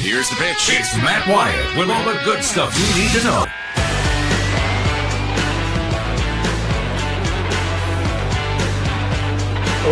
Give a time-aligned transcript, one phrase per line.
[0.00, 0.68] here's the pitch.
[0.70, 3.44] It's Matt Wyatt with all the good stuff you need to know.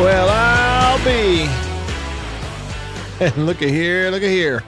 [0.03, 1.49] Well, I'll be.
[3.25, 4.63] And look at here, look at here.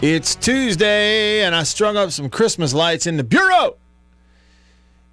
[0.00, 3.76] It's Tuesday, and I strung up some Christmas lights in the bureau.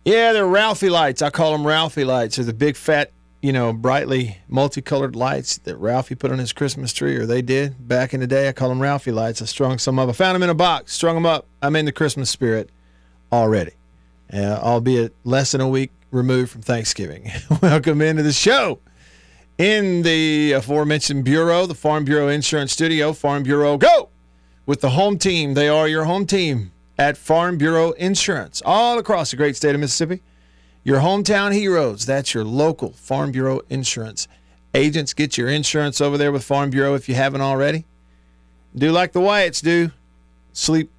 [0.06, 1.22] Yeah, they're Ralphie lights.
[1.22, 2.38] I call them Ralphie lights.
[2.38, 3.12] They're the big, fat,
[3.42, 7.88] you know, brightly multicolored lights that Ralphie put on his Christmas tree, or they did
[7.88, 8.50] back in the day.
[8.50, 9.42] I call them Ralphie lights.
[9.42, 10.10] I strung some up.
[10.10, 11.46] I found them in a box, strung them up.
[11.62, 12.70] I'm in the Christmas spirit
[13.32, 13.74] already,
[14.34, 17.32] uh, albeit less than a week removed from Thanksgiving.
[17.62, 18.80] Welcome into the show
[19.58, 23.14] in the aforementioned bureau, the Farm Bureau Insurance Studio.
[23.14, 24.10] Farm Bureau, go
[24.66, 25.54] with the home team.
[25.54, 29.82] They are your home team at Farm Bureau Insurance, all across the great state of
[29.82, 30.22] Mississippi.
[30.84, 32.06] Your hometown heroes.
[32.06, 34.28] That's your local Farm Bureau Insurance
[34.74, 35.14] agents.
[35.14, 37.86] Get your insurance over there with Farm Bureau if you haven't already.
[38.76, 39.92] Do like the Wyatts do.
[40.54, 40.90] Sleep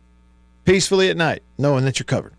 [0.65, 2.35] peacefully at night, knowing that you're covered.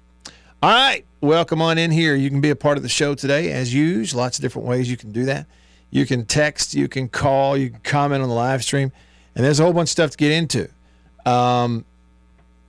[0.64, 2.16] All right, welcome on in here.
[2.16, 4.22] You can be a part of the show today, as usual.
[4.22, 5.48] Lots of different ways you can do that.
[5.90, 8.92] You can text, you can call, you can comment on the live stream,
[9.36, 10.70] and there's a whole bunch of stuff to get into.
[11.26, 11.84] Um,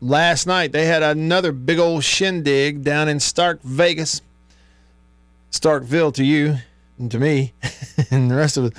[0.01, 4.23] last night they had another big old shindig down in Stark Vegas,
[5.53, 6.57] Starkville to you
[6.99, 7.53] and to me,
[8.11, 8.73] and the rest of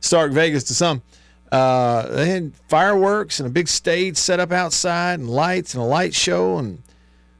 [0.00, 1.02] Stark Vegas to some.
[1.50, 5.86] Uh, they had fireworks and a big stage set up outside, and lights and a
[5.86, 6.82] light show, and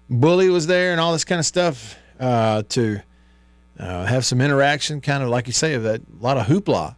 [0.08, 3.00] Bully was there, and all this kind of stuff uh, to
[3.78, 6.96] uh, have some interaction, kind of like you say, of that a lot of hoopla,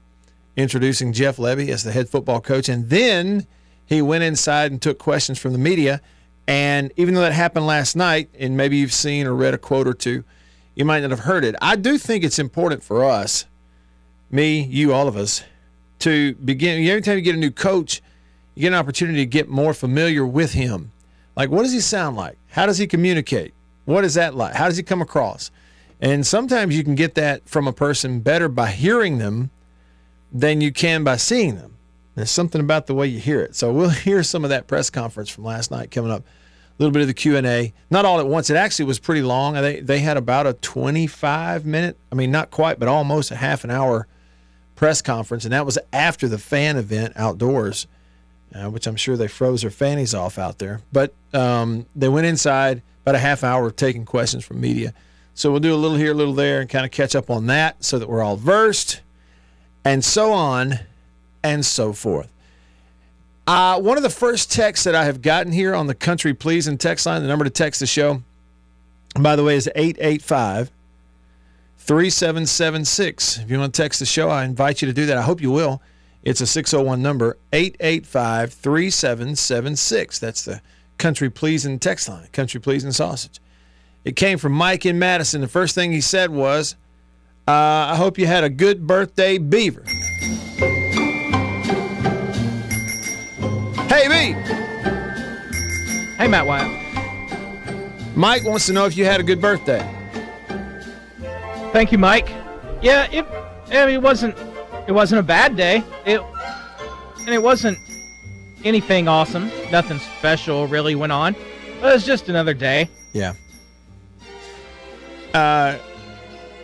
[0.56, 3.46] introducing Jeff Lebby as the head football coach, and then
[3.84, 6.00] he went inside and took questions from the media.
[6.46, 9.86] And even though that happened last night, and maybe you've seen or read a quote
[9.86, 10.24] or two,
[10.80, 11.54] you might not have heard it.
[11.60, 13.44] I do think it's important for us,
[14.30, 15.44] me, you, all of us,
[15.98, 16.82] to begin.
[16.86, 18.00] Every time you get a new coach,
[18.54, 20.90] you get an opportunity to get more familiar with him.
[21.36, 22.38] Like, what does he sound like?
[22.48, 23.52] How does he communicate?
[23.84, 24.54] What is that like?
[24.54, 25.50] How does he come across?
[26.00, 29.50] And sometimes you can get that from a person better by hearing them
[30.32, 31.76] than you can by seeing them.
[32.14, 33.54] There's something about the way you hear it.
[33.54, 36.24] So we'll hear some of that press conference from last night coming up.
[36.80, 37.74] Little bit of the Q&A.
[37.90, 38.48] Not all at once.
[38.48, 39.52] It actually was pretty long.
[39.54, 43.64] They they had about a 25 minute, I mean not quite, but almost a half
[43.64, 44.08] an hour
[44.76, 47.86] press conference and that was after the fan event outdoors.
[48.52, 50.80] Uh, which I'm sure they froze their fannies off out there.
[50.90, 54.92] But um, they went inside about a half hour of taking questions from media.
[55.34, 57.46] So we'll do a little here, a little there, and kind of catch up on
[57.46, 59.02] that so that we're all versed,
[59.84, 60.80] and so on
[61.44, 62.32] and so forth.
[63.50, 66.78] Uh, one of the first texts that I have gotten here on the Country Pleasing
[66.78, 68.22] text line, the number to text the show,
[69.20, 70.70] by the way, is 885
[71.78, 73.38] 3776.
[73.38, 75.18] If you want to text the show, I invite you to do that.
[75.18, 75.82] I hope you will.
[76.22, 80.20] It's a 601 number, 885 3776.
[80.20, 80.62] That's the
[80.98, 83.40] Country Pleasing text line, Country Pleasing Sausage.
[84.04, 85.40] It came from Mike in Madison.
[85.40, 86.76] The first thing he said was,
[87.48, 89.82] uh, I hope you had a good birthday, Beaver.
[94.00, 94.32] Hey,
[96.16, 98.16] Hey, Matt Wyatt.
[98.16, 99.86] Mike wants to know if you had a good birthday.
[101.72, 102.28] Thank you, Mike.
[102.80, 103.26] Yeah, it.
[103.70, 104.36] I mean, it wasn't.
[104.88, 105.84] It wasn't a bad day.
[106.06, 106.22] It,
[107.20, 107.76] and it wasn't
[108.64, 109.50] anything awesome.
[109.70, 111.34] Nothing special really went on.
[111.34, 112.88] It was just another day.
[113.12, 113.34] Yeah.
[115.34, 115.76] Uh,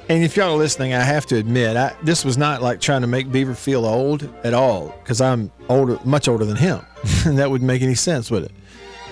[0.08, 3.03] and if y'all are listening, I have to admit, I, this was not like trying
[3.03, 6.80] to make Beaver feel old at all, because I'm older, much older than him.
[7.24, 8.52] that wouldn't make any sense, would it?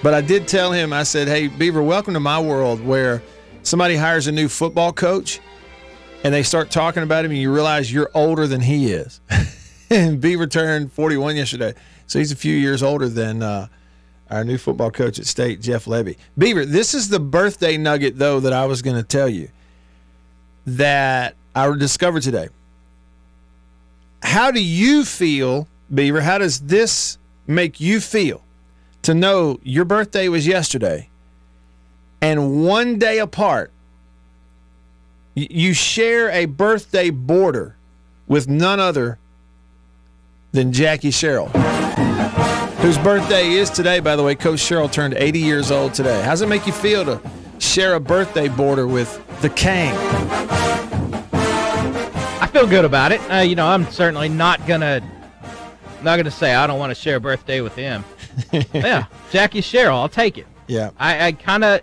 [0.02, 3.22] But I did tell him, I said, "Hey, Beaver, welcome to my world where
[3.62, 5.40] somebody hires a new football coach,
[6.22, 9.20] and they start talking about him, and you realize you're older than he is."
[9.90, 11.74] and Beaver turned 41 yesterday,
[12.06, 13.42] so he's a few years older than.
[13.42, 13.68] Uh,
[14.30, 16.16] our new football coach at State, Jeff Lebby.
[16.36, 19.50] Beaver, this is the birthday nugget, though, that I was going to tell you
[20.66, 22.48] that I discovered today.
[24.22, 26.20] How do you feel, Beaver?
[26.22, 28.42] How does this make you feel
[29.02, 31.08] to know your birthday was yesterday
[32.20, 33.70] and one day apart,
[35.34, 37.76] you share a birthday border
[38.26, 39.18] with none other
[40.52, 41.50] than Jackie Sherrill?
[42.84, 44.34] whose birthday is today, by the way.
[44.34, 46.22] Coach Sherrill turned 80 years old today.
[46.22, 47.18] How's it make you feel to
[47.58, 49.94] share a birthday border with the King?
[51.32, 53.20] I feel good about it.
[53.32, 55.00] Uh, you know, I'm certainly not gonna
[56.04, 58.04] not gonna say I don't want to share a birthday with him.
[58.72, 60.46] yeah, Jackie Sherrill, I'll take it.
[60.66, 61.80] Yeah, I, I kind of.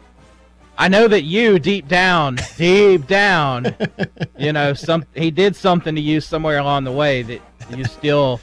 [0.77, 3.75] I know that you deep down, deep down,
[4.39, 7.41] you know, some he did something to you somewhere along the way that
[7.75, 8.39] you still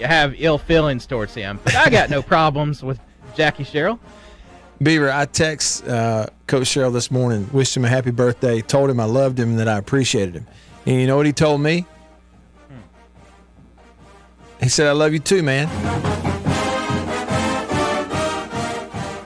[0.00, 1.60] have ill feelings towards him.
[1.62, 2.98] But I got no problems with
[3.36, 4.00] Jackie Sherrill.
[4.82, 9.00] Beaver, I text uh, Coach Sherrill this morning, wished him a happy birthday, told him
[9.00, 10.46] I loved him and that I appreciated him.
[10.86, 11.84] And you know what he told me?
[14.60, 15.68] He said, I love you too, man.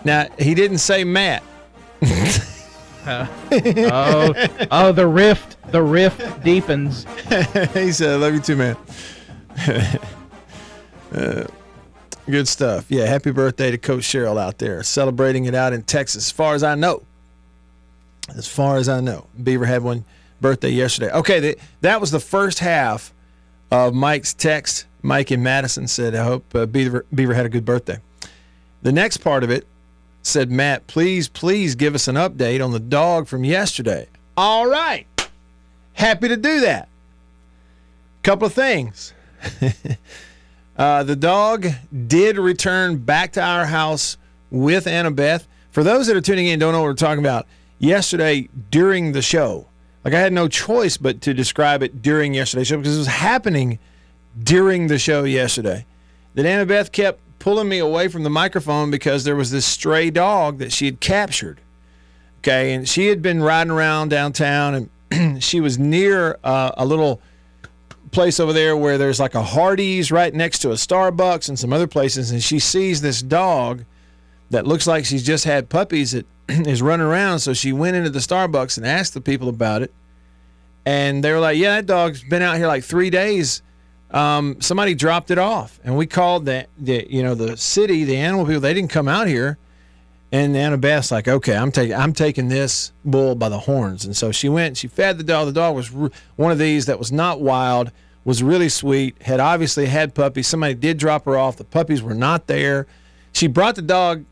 [0.05, 1.43] Now, he didn't say Matt.
[3.05, 4.33] Oh,
[4.71, 7.05] oh, the rift, the rift deepens.
[7.75, 8.77] he said, I love you too, man.
[11.15, 11.47] Uh,
[12.25, 12.87] good stuff.
[12.89, 16.55] Yeah, happy birthday to Coach Sherrill out there, celebrating it out in Texas, as far
[16.55, 17.03] as I know.
[18.35, 19.27] As far as I know.
[19.43, 20.07] Beaver had one
[20.41, 21.13] birthday yesterday.
[21.13, 23.13] Okay, the, that was the first half
[23.71, 24.87] of Mike's text.
[25.03, 27.99] Mike in Madison said, I hope uh, Beaver, Beaver had a good birthday.
[28.83, 29.67] The next part of it
[30.23, 34.07] said, Matt, please, please give us an update on the dog from yesterday.
[34.37, 35.07] All right.
[35.95, 36.89] Happy to do that.
[38.23, 39.13] Couple of things.
[40.77, 41.67] uh, the dog
[42.07, 44.17] did return back to our house
[44.51, 45.47] with Annabeth.
[45.73, 47.47] For those that are tuning in, don't know what we're talking about.
[47.81, 49.67] Yesterday during the show,
[50.05, 53.07] like I had no choice but to describe it during yesterday's show because it was
[53.09, 53.81] happening
[54.41, 55.87] during the show yesterday.
[56.35, 60.59] That Annabeth kept pulling me away from the microphone because there was this stray dog
[60.59, 61.61] that she had captured.
[62.39, 67.21] Okay, and she had been riding around downtown and she was near uh, a little
[68.11, 71.73] place over there where there's like a Hardee's right next to a Starbucks and some
[71.73, 73.85] other places, and she sees this dog
[74.51, 77.41] that looks like she's just had puppies that is running around.
[77.41, 79.93] So she went into the Starbucks and asked the people about it,
[80.85, 83.63] and they were like, "Yeah, that dog's been out here like three days."
[84.13, 88.17] Um, somebody dropped it off, and we called the, the you know the city, the
[88.17, 88.61] animal people.
[88.61, 89.57] They didn't come out here,
[90.31, 94.15] and the Annabeth's like, okay, I'm taking I'm taking this bull by the horns, and
[94.15, 94.77] so she went.
[94.77, 95.47] She fed the dog.
[95.47, 97.91] The dog was r- one of these that was not wild,
[98.25, 99.21] was really sweet.
[99.23, 100.47] Had obviously had puppies.
[100.47, 101.57] Somebody did drop her off.
[101.57, 102.87] The puppies were not there.
[103.33, 104.27] She brought the dog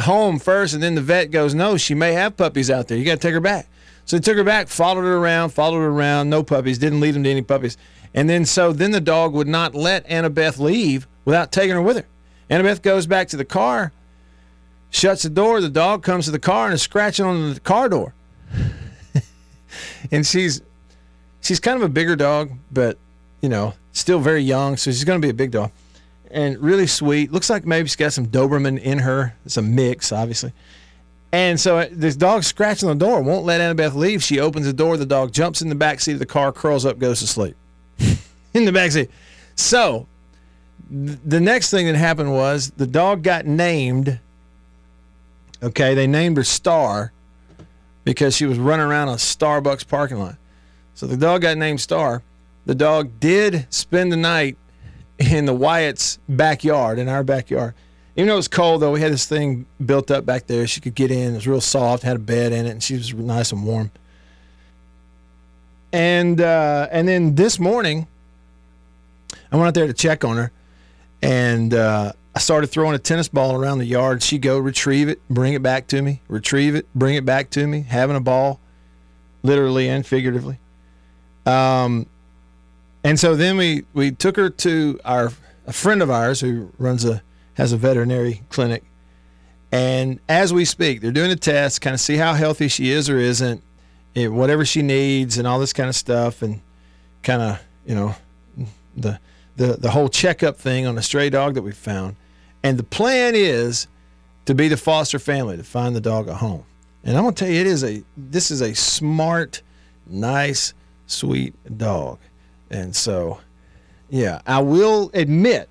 [0.00, 2.98] home first, and then the vet goes, no, she may have puppies out there.
[2.98, 3.68] You got to take her back.
[4.06, 6.30] So they took her back, followed her around, followed her around.
[6.30, 6.78] No puppies.
[6.78, 7.76] Didn't lead them to any puppies.
[8.12, 11.96] And then so then the dog would not let Annabeth leave without taking her with
[11.96, 12.06] her.
[12.50, 13.92] Annabeth goes back to the car
[14.94, 15.60] shuts the door.
[15.60, 18.14] The dog comes to the car and is scratching on the car door.
[20.10, 20.62] and she's
[21.40, 22.96] she's kind of a bigger dog, but
[23.40, 25.72] you know, still very young, so she's going to be a big dog.
[26.30, 27.32] And really sweet.
[27.32, 29.36] Looks like maybe she's got some Doberman in her.
[29.44, 30.52] It's a mix, obviously.
[31.34, 34.22] And so uh, this dog's scratching the door, won't let Annabeth leave.
[34.22, 34.96] She opens the door.
[34.96, 37.56] The dog jumps in the back seat of the car, curls up, goes to sleep
[38.54, 39.10] in the back seat.
[39.56, 40.06] So
[40.88, 44.20] th- the next thing that happened was the dog got named
[45.60, 47.12] Okay, they named her Star
[48.04, 50.36] because she was running around a Starbucks parking lot.
[50.94, 52.22] So the dog got named Star.
[52.66, 54.56] The dog did spend the night
[55.18, 57.74] in the Wyatt's backyard, in our backyard.
[58.16, 60.66] Even though it was cold, though, we had this thing built up back there.
[60.66, 61.32] She could get in.
[61.32, 63.90] It was real soft, had a bed in it, and she was nice and warm.
[65.92, 68.06] And uh, and then this morning,
[69.50, 70.52] I went out there to check on her,
[71.22, 74.22] and uh, I started throwing a tennis ball around the yard.
[74.22, 77.66] She'd go retrieve it, bring it back to me, retrieve it, bring it back to
[77.66, 78.60] me, having a ball,
[79.42, 80.58] literally and figuratively.
[81.46, 82.06] Um,
[83.04, 85.30] and so then we, we took her to our
[85.66, 87.22] a friend of ours who runs a
[87.54, 88.84] has a veterinary clinic.
[89.72, 93.10] And as we speak, they're doing a test, kind of see how healthy she is
[93.10, 93.62] or isn't,
[94.14, 96.60] eh, whatever she needs, and all this kind of stuff, and
[97.22, 98.14] kind of you know
[98.96, 99.18] the
[99.56, 102.16] the the whole checkup thing on a stray dog that we found.
[102.62, 103.88] And the plan is
[104.46, 106.64] to be the foster family to find the dog a home.
[107.02, 109.62] And I'm gonna tell you, it is a this is a smart,
[110.06, 110.72] nice,
[111.06, 112.18] sweet dog.
[112.70, 113.40] And so,
[114.08, 115.68] yeah, I will admit,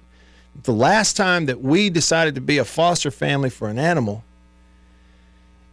[0.61, 4.23] the last time that we decided to be a foster family for an animal,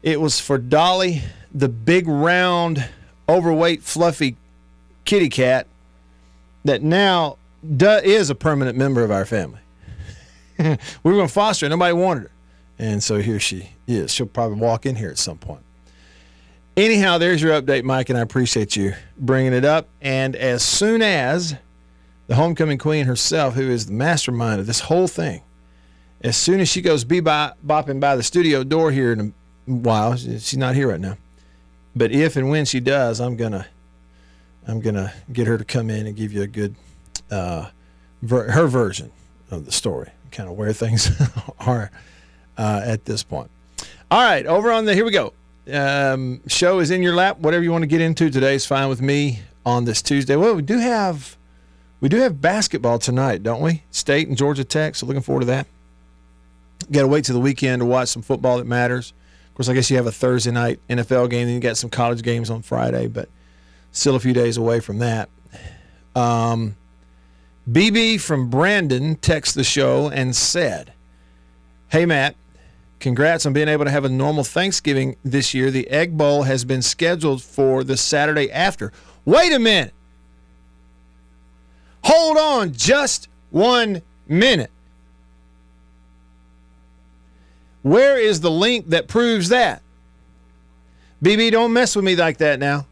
[0.02, 1.22] it was for Dolly,
[1.52, 2.88] the big, round,
[3.28, 4.36] overweight, fluffy
[5.04, 5.66] kitty cat
[6.64, 9.60] that now is a permanent member of our family.
[10.58, 11.70] we were going to foster her.
[11.70, 12.30] Nobody wanted her.
[12.78, 14.12] And so here she is.
[14.12, 15.62] She'll probably walk in here at some point.
[16.76, 19.88] Anyhow, there's your update, Mike, and I appreciate you bringing it up.
[20.00, 21.56] And as soon as
[22.30, 25.42] the homecoming queen herself, who is the mastermind of this whole thing,
[26.20, 29.34] as soon as she goes be by, bopping by the studio door here in
[29.66, 31.16] a while, she's not here right now.
[31.96, 33.66] But if and when she does, I'm gonna,
[34.68, 36.76] I'm gonna get her to come in and give you a good,
[37.32, 37.70] uh,
[38.22, 39.10] ver- her version
[39.50, 41.10] of the story, kind of where things
[41.58, 41.90] are
[42.56, 43.50] uh, at this point.
[44.08, 45.32] All right, over on the here we go.
[45.68, 47.40] Um, show is in your lap.
[47.40, 50.36] Whatever you want to get into today is fine with me on this Tuesday.
[50.36, 51.36] Well, we do have
[52.00, 53.82] We do have basketball tonight, don't we?
[53.90, 54.94] State and Georgia Tech.
[54.94, 55.66] So looking forward to that.
[56.90, 59.12] Got to wait till the weekend to watch some football that matters.
[59.48, 61.90] Of course, I guess you have a Thursday night NFL game, then you got some
[61.90, 63.28] college games on Friday, but
[63.92, 65.28] still a few days away from that.
[66.14, 66.76] Um,
[67.70, 70.92] BB from Brandon texted the show and said,
[71.88, 72.34] Hey, Matt,
[72.98, 75.70] congrats on being able to have a normal Thanksgiving this year.
[75.70, 78.92] The Egg Bowl has been scheduled for the Saturday after.
[79.24, 79.92] Wait a minute.
[82.04, 84.70] Hold on just one minute.
[87.82, 89.82] Where is the link that proves that?
[91.22, 92.86] BB, don't mess with me like that now.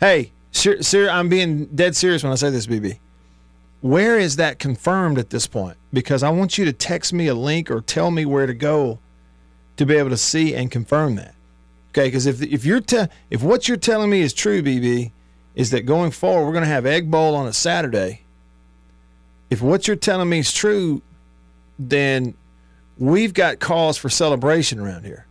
[0.00, 2.98] Hey, sir, ser- I'm being dead serious when I say this, BB.
[3.80, 5.76] Where is that confirmed at this point?
[5.92, 8.98] Because I want you to text me a link or tell me where to go
[9.76, 11.34] to be able to see and confirm that.
[11.90, 15.12] Okay, because if if you're te- if what you're telling me is true, BB,
[15.58, 18.22] is that going forward we're going to have Egg Bowl on a Saturday.
[19.50, 21.02] If what you're telling me is true,
[21.78, 22.34] then
[22.96, 25.26] we've got cause for celebration around here.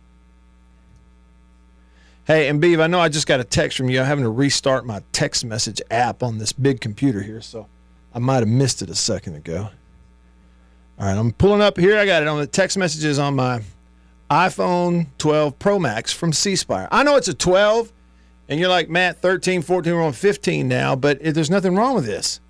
[2.26, 4.00] Hey, and Beav, I know I just got a text from you.
[4.00, 7.66] I'm having to restart my text message app on this big computer here, so
[8.12, 9.70] I might have missed it a second ago.
[10.98, 11.96] All right, I'm pulling up here.
[11.96, 13.62] I got it on the text messages on my
[14.30, 16.86] iPhone 12 Pro Max from C Spire.
[16.92, 17.92] I know it's a 12,
[18.48, 22.06] and you're like, Matt, 13, 14, we're on 15 now, but there's nothing wrong with
[22.06, 22.40] this.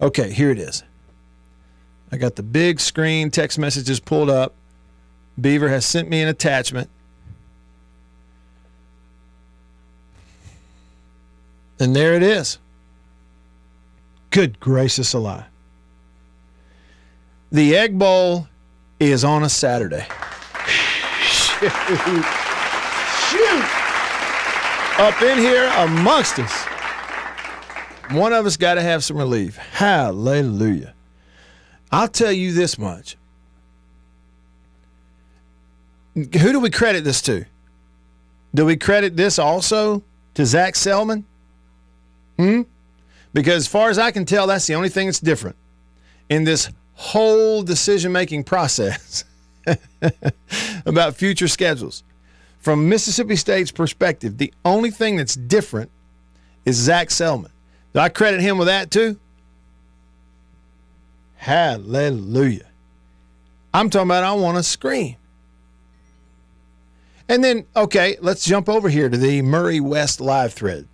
[0.00, 0.82] Okay, here it is.
[2.10, 4.54] I got the big screen text messages pulled up.
[5.40, 6.90] Beaver has sent me an attachment.
[11.80, 12.58] And there it is.
[14.30, 15.44] Good gracious alive.
[17.50, 18.46] The Egg Bowl
[19.00, 20.06] is on a Saturday.
[24.98, 26.66] Up in here amongst us.
[28.10, 29.56] One of us got to have some relief.
[29.56, 30.94] Hallelujah.
[31.90, 33.16] I'll tell you this much.
[36.14, 37.46] Who do we credit this to?
[38.54, 40.02] Do we credit this also
[40.34, 41.24] to Zac Selmon?
[42.36, 42.62] Hmm?
[43.32, 45.56] Because as far as I can tell, that's the only thing that's different
[46.28, 49.24] in this whole decision making process
[50.86, 52.04] about future schedules.
[52.62, 55.90] From Mississippi State's perspective, the only thing that's different
[56.64, 57.50] is Zac Selmon.
[57.92, 59.18] Do I credit him with that too?
[61.34, 62.68] Hallelujah.
[63.74, 65.16] I'm talking about I want to scream.
[67.28, 70.86] And then, okay, let's jump over here to the Murray West live thread.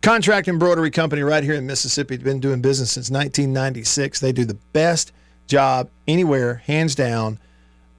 [0.00, 2.16] Contract embroidery company right here in Mississippi.
[2.16, 4.20] Been doing business since 1996.
[4.20, 5.12] They do the best
[5.46, 7.38] job anywhere, hands down,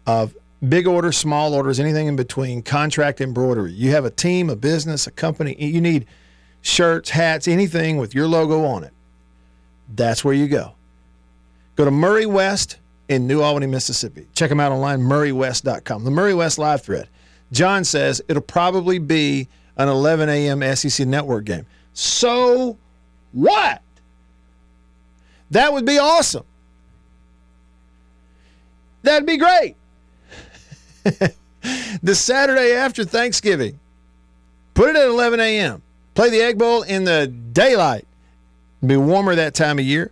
[0.07, 0.35] of
[0.69, 2.61] big orders, small orders, anything in between.
[2.61, 3.71] Contract embroidery.
[3.71, 5.55] You have a team, a business, a company.
[5.57, 6.05] You need
[6.61, 8.93] shirts, hats, anything with your logo on it.
[9.93, 10.73] That's where you go.
[11.75, 12.77] Go to Murray West
[13.09, 14.27] in New Albany, Mississippi.
[14.33, 16.03] Check them out online, murraywest.com.
[16.03, 17.09] The Murray West live thread.
[17.51, 20.75] John says it'll probably be an 11 a.m.
[20.75, 21.65] SEC network game.
[21.93, 22.77] So
[23.33, 23.81] what?
[25.51, 26.45] That would be awesome.
[29.03, 29.75] That'd be great.
[32.03, 33.79] the Saturday after Thanksgiving,
[34.73, 35.81] put it at 11 a.m.
[36.15, 38.07] Play the Egg Bowl in the daylight.
[38.79, 40.11] It'll be warmer that time of year.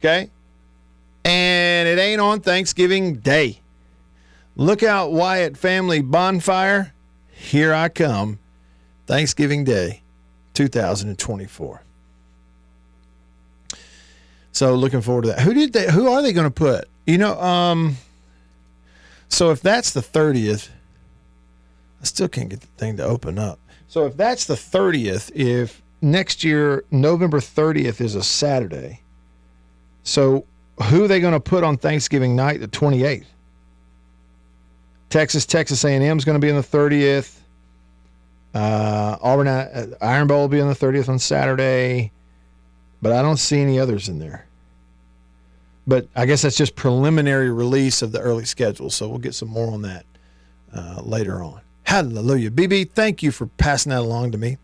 [0.00, 0.30] Okay?
[1.24, 3.60] And it ain't on Thanksgiving Day.
[4.56, 6.92] Look out, Wyatt Family Bonfire.
[7.30, 8.38] Here I come.
[9.06, 10.02] Thanksgiving Day,
[10.54, 11.82] 2024.
[14.52, 15.40] So looking forward to that.
[15.40, 16.88] Who did they who are they going to put?
[17.06, 17.96] You know, um
[19.30, 20.68] so if that's the 30th,
[22.00, 23.58] I still can't get the thing to open up.
[23.88, 29.00] So if that's the 30th, if next year November 30th is a Saturday,
[30.02, 30.44] so
[30.84, 33.26] who are they going to put on Thanksgiving night, the 28th?
[35.10, 37.38] Texas, Texas A&M is going to be on the 30th.
[38.54, 42.12] Uh, Auburn uh, Iron Bowl will be on the 30th on Saturday,
[43.00, 44.46] but I don't see any others in there.
[45.90, 49.48] But I guess that's just preliminary release of the early schedule, so we'll get some
[49.48, 50.06] more on that
[50.72, 51.62] uh, later on.
[51.82, 52.52] Hallelujah.
[52.52, 54.56] BB, thank you for passing that along to me.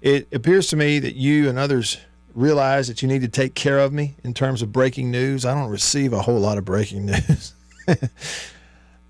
[0.00, 1.98] It appears to me that you and others
[2.32, 5.44] realize that you need to take care of me in terms of breaking news.
[5.44, 7.52] I don't receive a whole lot of breaking news.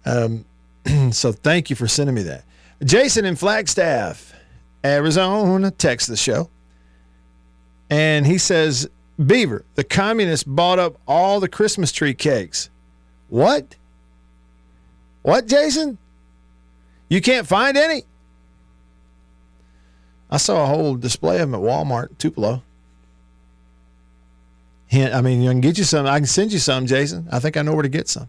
[0.07, 0.47] um,
[1.13, 2.45] so thank you for sending me that.
[2.83, 4.33] Jason in Flagstaff,
[4.83, 6.49] Arizona, texts the show.
[7.91, 8.89] And he says,
[9.25, 12.69] Beaver, the communists bought up all the Christmas tree cakes.
[13.29, 13.77] What?
[15.23, 15.99] What, Jason?
[17.09, 18.05] You can't find any?
[20.31, 22.63] I saw a whole display of them at Walmart, Tupelo.
[24.87, 26.07] Hint, I mean, I can get you some.
[26.07, 27.29] I can send you some, Jason.
[27.31, 28.29] I think I know where to get some.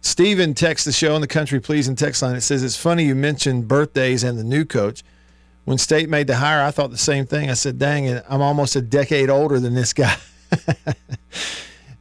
[0.00, 2.36] Steven texts the show on the country pleasing text line.
[2.36, 5.02] It says, It's funny you mentioned birthdays and the new coach.
[5.68, 7.50] When State made the hire, I thought the same thing.
[7.50, 10.16] I said, Dang it, I'm almost a decade older than this guy.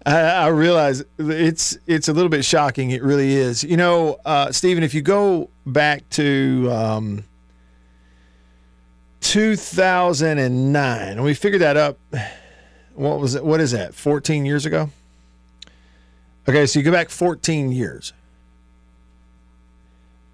[0.06, 2.92] I, I realize it's it's a little bit shocking.
[2.92, 3.66] It really is.
[3.66, 7.26] You know, uh, Stephen, if you go back to um,
[9.20, 12.00] 2009, and we figured that up.
[12.96, 13.44] What was it?
[13.44, 13.94] What is that?
[13.94, 14.92] 14 years ago.
[16.48, 18.14] Okay, so you go back 14 years.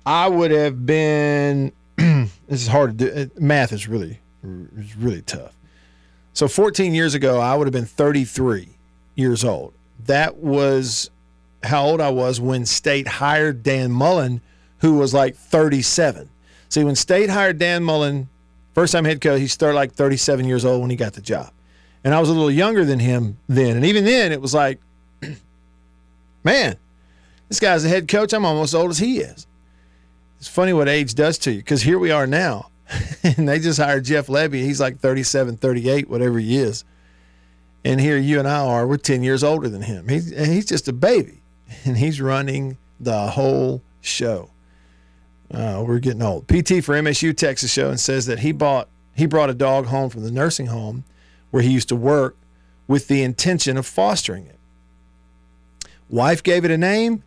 [0.05, 1.71] I would have been.
[2.47, 3.31] This is hard to do.
[3.39, 4.19] Math is really,
[4.77, 5.55] is really tough.
[6.33, 8.69] So 14 years ago, I would have been 33
[9.15, 9.73] years old.
[10.05, 11.09] That was
[11.63, 14.41] how old I was when State hired Dan Mullen,
[14.79, 16.29] who was like 37.
[16.69, 18.27] See, when State hired Dan Mullen,
[18.73, 21.51] first time head coach, he started like 37 years old when he got the job.
[22.03, 23.77] And I was a little younger than him then.
[23.77, 24.79] And even then, it was like,
[26.43, 26.75] man,
[27.47, 28.33] this guy's the head coach.
[28.33, 29.47] I'm almost as old as he is.
[30.43, 32.69] It's funny what age does to you because here we are now.
[33.23, 34.55] and they just hired Jeff Lebby.
[34.55, 36.83] He's like 37, 38, whatever he is.
[37.85, 40.09] And here you and I are, we're 10 years older than him.
[40.09, 41.41] He's, he's just a baby,
[41.85, 44.49] and he's running the whole show.
[45.49, 46.49] Uh, we're getting old.
[46.49, 50.09] PT for MSU Texas show and says that he bought he brought a dog home
[50.09, 51.05] from the nursing home
[51.51, 52.35] where he used to work
[52.85, 54.59] with the intention of fostering it.
[56.09, 57.23] Wife gave it a name.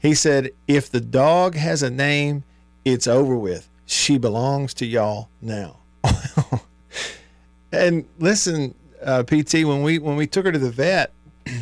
[0.00, 2.44] He said, if the dog has a name,
[2.84, 3.68] it's over with.
[3.86, 5.76] She belongs to y'all now.
[7.72, 11.12] and listen, uh, PT, when we when we took her to the vet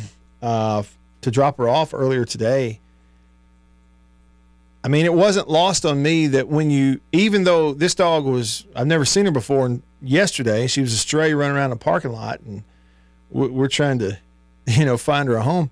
[0.41, 0.83] uh,
[1.21, 2.79] to drop her off earlier today,
[4.83, 8.65] I mean, it wasn't lost on me that when you, even though this dog was,
[8.75, 12.11] I've never seen her before, and yesterday she was a stray running around a parking
[12.11, 12.63] lot, and
[13.29, 14.17] we're trying to,
[14.67, 15.71] you know, find her a home.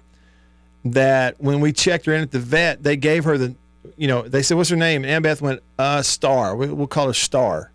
[0.91, 3.55] That when we checked her in at the vet, they gave her the,
[3.95, 6.55] you know, they said, "What's her name?" And Annabeth went, "Uh, Star.
[6.55, 7.71] We'll call her Star."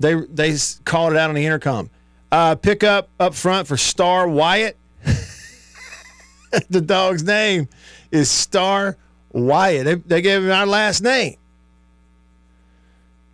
[0.00, 1.90] They they called it out on the intercom.
[2.30, 4.76] Uh, pick up up front for Star Wyatt.
[6.70, 7.68] the dog's name
[8.10, 8.96] is Star
[9.32, 9.84] Wyatt.
[9.84, 11.36] They, they gave him our last name.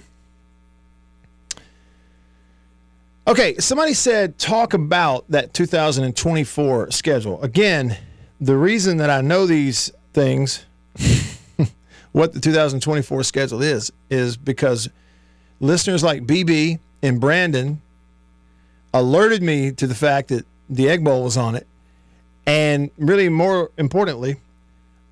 [3.28, 7.42] okay, somebody said talk about that 2024 schedule.
[7.42, 7.98] Again,
[8.40, 10.66] the reason that I know these things,
[12.12, 14.90] what the 2024 schedule is, is because
[15.60, 17.82] listeners like BB and Brandon
[18.94, 21.68] alerted me to the fact that the Egg Bowl was on it.
[22.46, 24.38] And really, more importantly,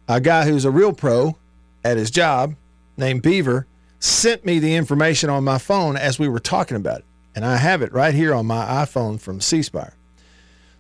[0.07, 1.35] a guy who's a real pro
[1.83, 2.55] at his job
[2.97, 3.67] named Beaver
[3.99, 7.05] sent me the information on my phone as we were talking about it.
[7.35, 9.95] And I have it right here on my iPhone from C Spire.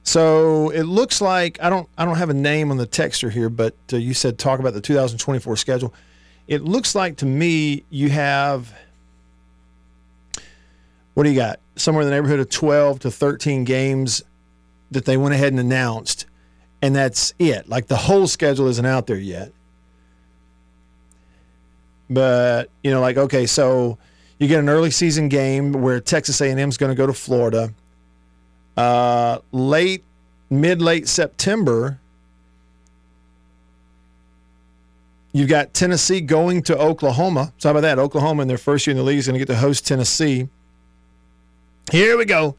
[0.05, 3.49] So it looks like I don't I don't have a name on the texture here,
[3.49, 5.93] but uh, you said talk about the 2024 schedule.
[6.47, 8.73] It looks like to me you have
[11.15, 11.59] what do you got?
[11.75, 14.21] Somewhere in the neighborhood of 12 to 13 games
[14.91, 16.27] that they went ahead and announced
[16.83, 17.67] and that's it.
[17.67, 19.51] Like the whole schedule isn't out there yet.
[22.11, 23.97] But you know, like okay, so
[24.37, 27.73] you get an early season game where Texas A&M is going to go to Florida.
[28.77, 30.03] Uh, late,
[30.49, 31.99] mid late September,
[35.31, 37.53] you've got Tennessee going to Oklahoma.
[37.57, 37.99] So how about that?
[37.99, 40.49] Oklahoma in their first year in the league is going to get to host Tennessee.
[41.91, 42.55] Here we go.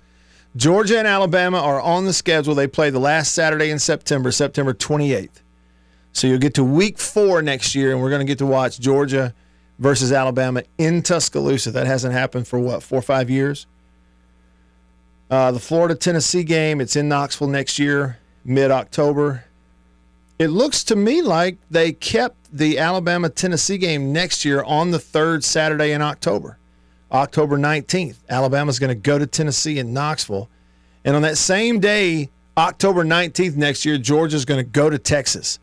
[0.57, 2.55] Georgia and Alabama are on the schedule.
[2.55, 5.43] They play the last Saturday in September, September 28th.
[6.13, 8.81] So you'll get to week four next year, and we're going to get to watch
[8.81, 9.35] Georgia
[9.79, 11.71] versus Alabama in Tuscaloosa.
[11.73, 13.67] That hasn't happened for what, four or five years?
[15.31, 19.45] Uh, the Florida Tennessee game, it's in Knoxville next year, mid October.
[20.39, 24.99] It looks to me like they kept the Alabama Tennessee game next year on the
[24.99, 26.59] third Saturday in October.
[27.11, 28.17] October 19th.
[28.29, 30.49] Alabama's going to go to Tennessee in Knoxville.
[31.05, 35.59] And on that same day, October 19th next year, Georgia's going to go to Texas.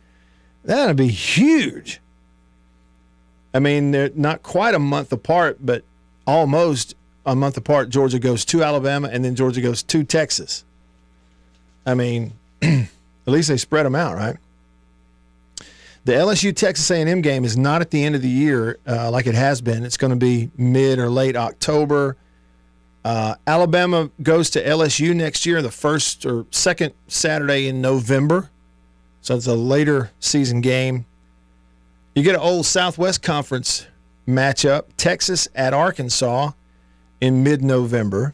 [0.63, 2.01] That'll be huge.
[3.53, 5.83] I mean, they're not quite a month apart, but
[6.25, 6.95] almost
[7.25, 7.89] a month apart.
[7.89, 10.63] Georgia goes to Alabama, and then Georgia goes to Texas.
[11.85, 12.87] I mean, at
[13.25, 14.37] least they spread them out, right?
[16.05, 19.25] The LSU Texas A&M game is not at the end of the year uh, like
[19.25, 19.85] it has been.
[19.85, 22.17] It's going to be mid or late October.
[23.05, 28.49] Uh, Alabama goes to LSU next year, the first or second Saturday in November.
[29.21, 31.05] So it's a later season game.
[32.15, 33.87] You get an old Southwest Conference
[34.27, 36.51] matchup Texas at Arkansas
[37.23, 38.33] in mid November.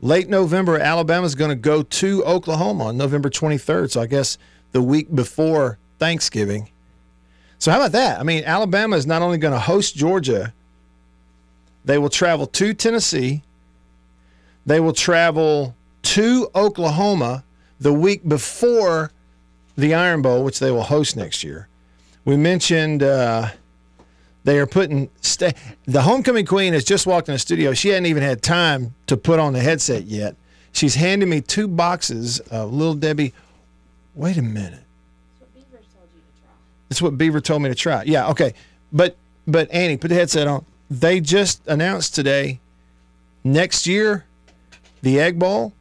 [0.00, 3.90] Late November, Alabama's going to go to Oklahoma on November 23rd.
[3.90, 4.38] So I guess
[4.70, 6.70] the week before Thanksgiving.
[7.58, 8.20] So how about that?
[8.20, 10.54] I mean, Alabama is not only going to host Georgia,
[11.84, 13.42] they will travel to Tennessee.
[14.64, 17.42] They will travel to Oklahoma
[17.80, 19.10] the week before
[19.76, 21.66] the Iron Bowl, which they will host next year.
[22.24, 23.48] We mentioned uh,
[24.44, 25.52] they are putting sta-
[25.86, 27.72] the homecoming queen has just walked in the studio.
[27.74, 30.36] She hadn't even had time to put on the headset yet.
[30.72, 33.34] She's handing me two boxes of Little Debbie.
[34.14, 34.84] Wait a minute.
[35.40, 36.50] That's what Beaver told you to try.
[36.88, 38.02] That's what Beaver told me to try.
[38.04, 38.54] Yeah, okay.
[38.92, 40.64] But but Annie, put the headset on.
[40.90, 42.60] They just announced today
[43.44, 44.24] next year
[45.02, 45.72] the Egg Bowl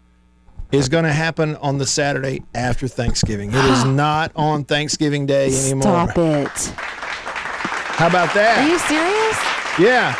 [0.71, 3.49] is going to happen on the Saturday after Thanksgiving.
[3.49, 5.81] It is not on Thanksgiving Day anymore.
[5.83, 6.73] Stop it.
[7.99, 8.59] How about that?
[8.59, 9.37] Are you serious?
[9.77, 10.15] Yeah.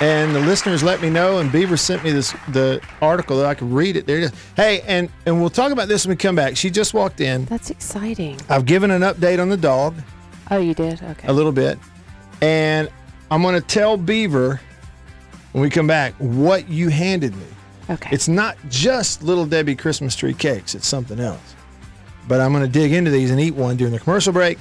[0.00, 3.52] And the listeners let me know, and Beaver sent me this the article that I
[3.54, 4.06] could read it.
[4.06, 4.32] There it is.
[4.56, 6.56] Hey, and and we'll talk about this when we come back.
[6.56, 7.44] She just walked in.
[7.44, 8.40] That's exciting.
[8.48, 9.96] I've given an update on the dog
[10.50, 11.02] Oh, you did?
[11.02, 11.28] Okay.
[11.28, 11.78] a little bit,
[12.40, 12.88] and
[13.30, 14.58] I'm going to tell Beaver
[15.52, 17.44] when we come back what you handed me.
[17.90, 18.08] Okay.
[18.14, 21.54] It's not just Little Debbie Christmas tree cakes; it's something else.
[22.26, 24.56] But I'm going to dig into these and eat one during the commercial break,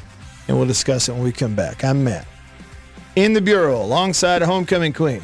[0.49, 1.85] and we'll discuss it when we come back.
[1.85, 2.27] I'm Matt
[3.15, 5.21] in the bureau alongside a homecoming queen.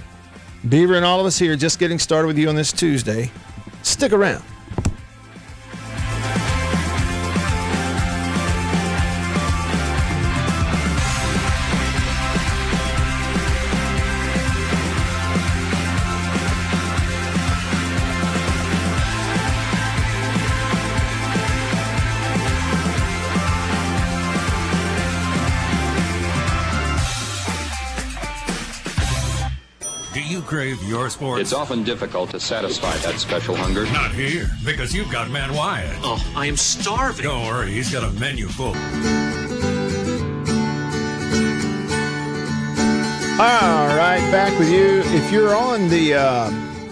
[0.67, 3.31] Beaver and all of us here just getting started with you on this Tuesday.
[3.83, 4.43] Stick around.
[31.15, 31.41] Sports?
[31.41, 33.85] It's often difficult to satisfy that special hunger.
[33.93, 35.97] Not here, because you've got Matt Wyatt.
[36.03, 37.23] Oh, I am starving.
[37.23, 38.75] Don't worry, he's got a menu full.
[43.37, 45.01] All right, back with you.
[45.17, 46.51] If you're on the, uh,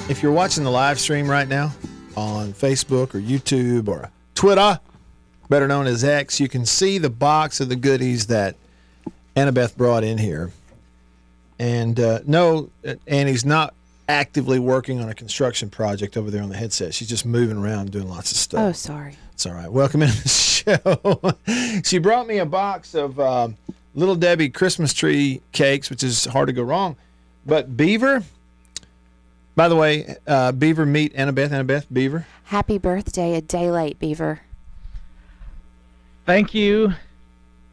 [0.10, 1.74] if you're watching the live stream right now
[2.16, 4.80] on Facebook or YouTube or Twitter,
[5.50, 8.56] better known as X, you can see the box of the goodies that
[9.36, 10.52] Annabeth brought in here.
[11.60, 12.70] And uh, no,
[13.08, 13.74] Annie's not
[14.08, 16.94] actively working on a construction project over there on the headset.
[16.94, 18.62] She's just moving around doing lots of stuff.
[18.62, 19.16] oh, sorry.
[19.34, 19.72] It's all right.
[19.72, 21.82] Welcome into the show.
[21.84, 23.58] she brought me a box of um,
[23.96, 26.96] Little Debbie Christmas tree cakes, which is hard to go wrong.
[27.46, 28.24] But Beaver,
[29.56, 31.50] by the way, uh, Beaver meet Annabeth.
[31.50, 32.26] Annabeth, Beaver.
[32.46, 34.42] Happy birthday, a day late, Beaver.
[36.26, 36.94] Thank you,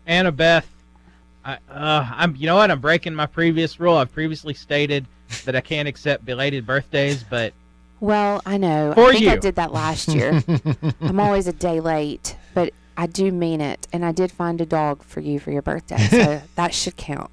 [0.09, 0.65] Annabeth.
[1.45, 2.37] I, uh, I'm.
[2.37, 2.71] You know what?
[2.71, 3.97] I'm breaking my previous rule.
[3.97, 5.07] I've previously stated
[5.45, 7.53] that I can't accept belated birthdays, but
[8.01, 8.93] Well, I know.
[8.95, 9.41] For I think I you.
[9.41, 10.43] did that last year.
[11.01, 13.87] I'm always a day late, but I do mean it.
[13.93, 17.31] And I did find a dog for you for your birthday, so that should count.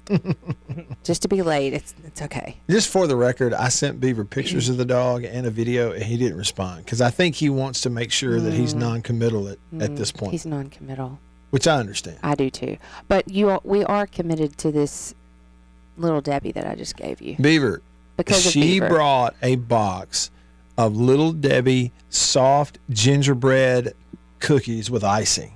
[1.04, 2.56] Just to be late, it's it's okay.
[2.70, 6.02] Just for the record, I sent Beaver pictures of the dog and a video, and
[6.02, 9.58] he didn't respond because I think he wants to make sure that he's non-committal at,
[9.80, 10.32] at this point, Mm.
[10.32, 11.18] He's non-committal.
[11.50, 12.18] which I understand.
[12.22, 12.76] I do too.
[13.08, 15.14] But you, are, we are committed to this
[15.96, 17.82] little Debbie that I just gave you Beaver,
[18.18, 20.30] because of she brought a box
[20.76, 23.94] of Little Debbie soft gingerbread
[24.40, 25.52] cookies with icing.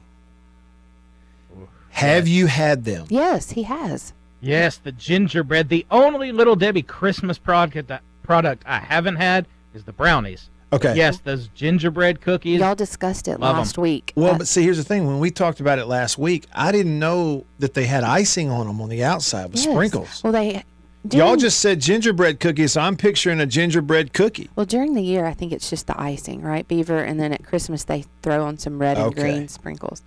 [1.91, 3.07] Have you had them?
[3.11, 4.13] yes, he has.
[4.41, 5.69] yes, the gingerbread.
[5.69, 7.91] The only Little Debbie Christmas product
[8.23, 10.49] product I haven't had is the brownies.
[10.73, 10.97] Okay.
[10.97, 12.61] Yes, those gingerbread cookies.
[12.61, 13.57] Y'all discussed it Love 'em.
[13.59, 14.15] last week.
[14.17, 15.07] Well, Uh, but see, here's the thing.
[15.07, 18.67] When we talked about it last week, I didn't know that they had icing on
[18.67, 19.71] them on the outside with yes.
[19.71, 20.23] sprinkles.
[20.25, 20.65] Well, they.
[21.11, 24.49] Y'all just said gingerbread cookies, so I'm picturing a gingerbread cookie.
[24.55, 26.99] Well, during the year, I think it's just the icing, right, Beaver?
[26.99, 29.21] And then at Christmas, they throw on some red and Okay.
[29.23, 30.03] green sprinkles.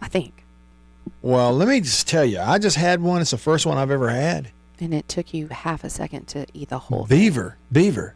[0.00, 0.44] I think.
[1.22, 3.20] Well, let me just tell you, I just had one.
[3.20, 4.48] It's the first one I've ever had.
[4.80, 7.18] And it took you half a second to eat the whole thing.
[7.18, 8.14] Beaver, Beaver.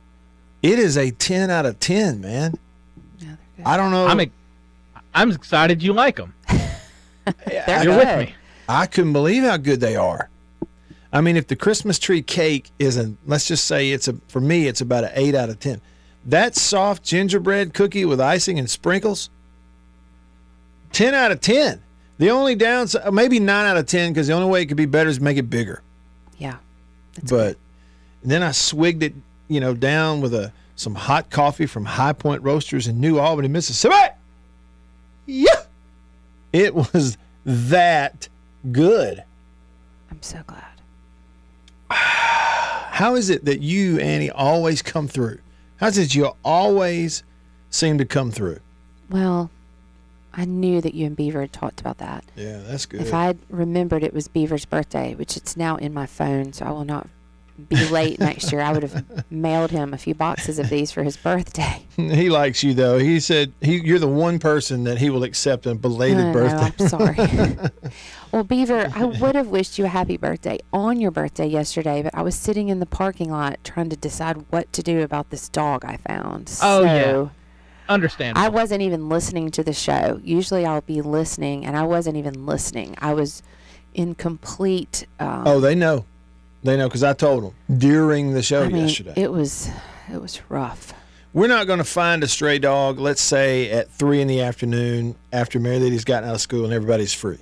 [0.65, 2.55] It is a 10 out of 10, man.
[3.21, 3.37] Yeah.
[3.65, 4.07] I don't know.
[4.09, 4.19] I'm.
[4.19, 4.33] ex-
[5.15, 6.35] I'm excited you like them.
[7.47, 8.19] They're You're good.
[8.19, 8.35] with me.
[8.69, 10.29] I couldn't believe how good they are.
[11.17, 14.67] I mean, if the Christmas tree cake isn't, let's just say it's a, for me,
[14.67, 15.81] it's about an 8 out of 10.
[16.27, 19.31] That soft gingerbread cookie with icing and sprinkles,
[20.93, 21.83] 10 out of 10.
[22.19, 24.77] The only downside, uh, maybe 9 out of 10, because the only way it could
[24.77, 25.81] be better is make it bigger.
[26.37, 26.57] Yeah.
[27.27, 27.57] But
[28.23, 29.15] then I swigged it,
[29.49, 33.49] you know, down with a some hot coffee from High Point Roasters in New Albany,
[33.49, 33.95] Mississippi.
[35.25, 35.63] Yeah,
[36.53, 38.29] it was that
[38.71, 39.25] good.
[40.11, 40.76] I'm so glad.
[41.91, 45.39] How is it that you, Annie, always come through?
[45.77, 47.23] How's it you always
[47.69, 48.61] seem to come through?
[49.11, 49.51] Well,
[50.33, 52.25] I knew that you and Beaver had talked about that.
[52.37, 53.01] Yeah, that's good.
[53.01, 56.71] If I remembered it was Beaver's birthday, which it's now in my phone, so I
[56.71, 57.09] will not
[57.69, 61.03] be late next year, I would have mailed him a few boxes of these for
[61.03, 61.85] his birthday.
[61.97, 62.99] he likes you though.
[62.99, 66.33] He said he, you're the one person that he will accept a belated I know,
[66.33, 66.85] birthday.
[66.85, 67.71] I'm sorry.
[68.33, 72.15] well, Beaver, I would have wished you a happy birthday on your birthday yesterday, but
[72.15, 75.49] I was sitting in the parking lot trying to decide what to do about this
[75.49, 76.59] dog I found.
[76.63, 77.03] Oh, yeah.
[77.03, 77.31] So
[77.89, 78.45] Understandable.
[78.45, 80.21] I wasn't even listening to the show.
[80.23, 82.97] Usually I'll be listening, and I wasn't even listening.
[82.99, 83.43] I was
[83.95, 85.07] in complete.
[85.21, 86.05] Um, oh, they know.
[86.63, 89.15] They know because I told them during the show I mean, yesterday.
[89.17, 89.69] it was,
[90.13, 90.93] it was rough.
[91.33, 95.17] We're not going to find a stray dog, let's say at three in the afternoon
[95.33, 97.39] after Mary Lady's gotten out of school and everybody's free.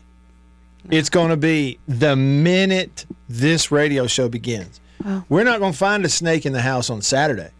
[0.90, 4.81] It's going to be the minute this radio show begins.
[5.07, 5.24] Oh.
[5.29, 7.50] We're not going to find a snake in the house on Saturday.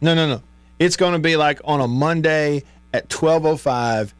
[0.00, 0.42] No, no, no.
[0.78, 4.12] It's going to be like on a Monday at 12:05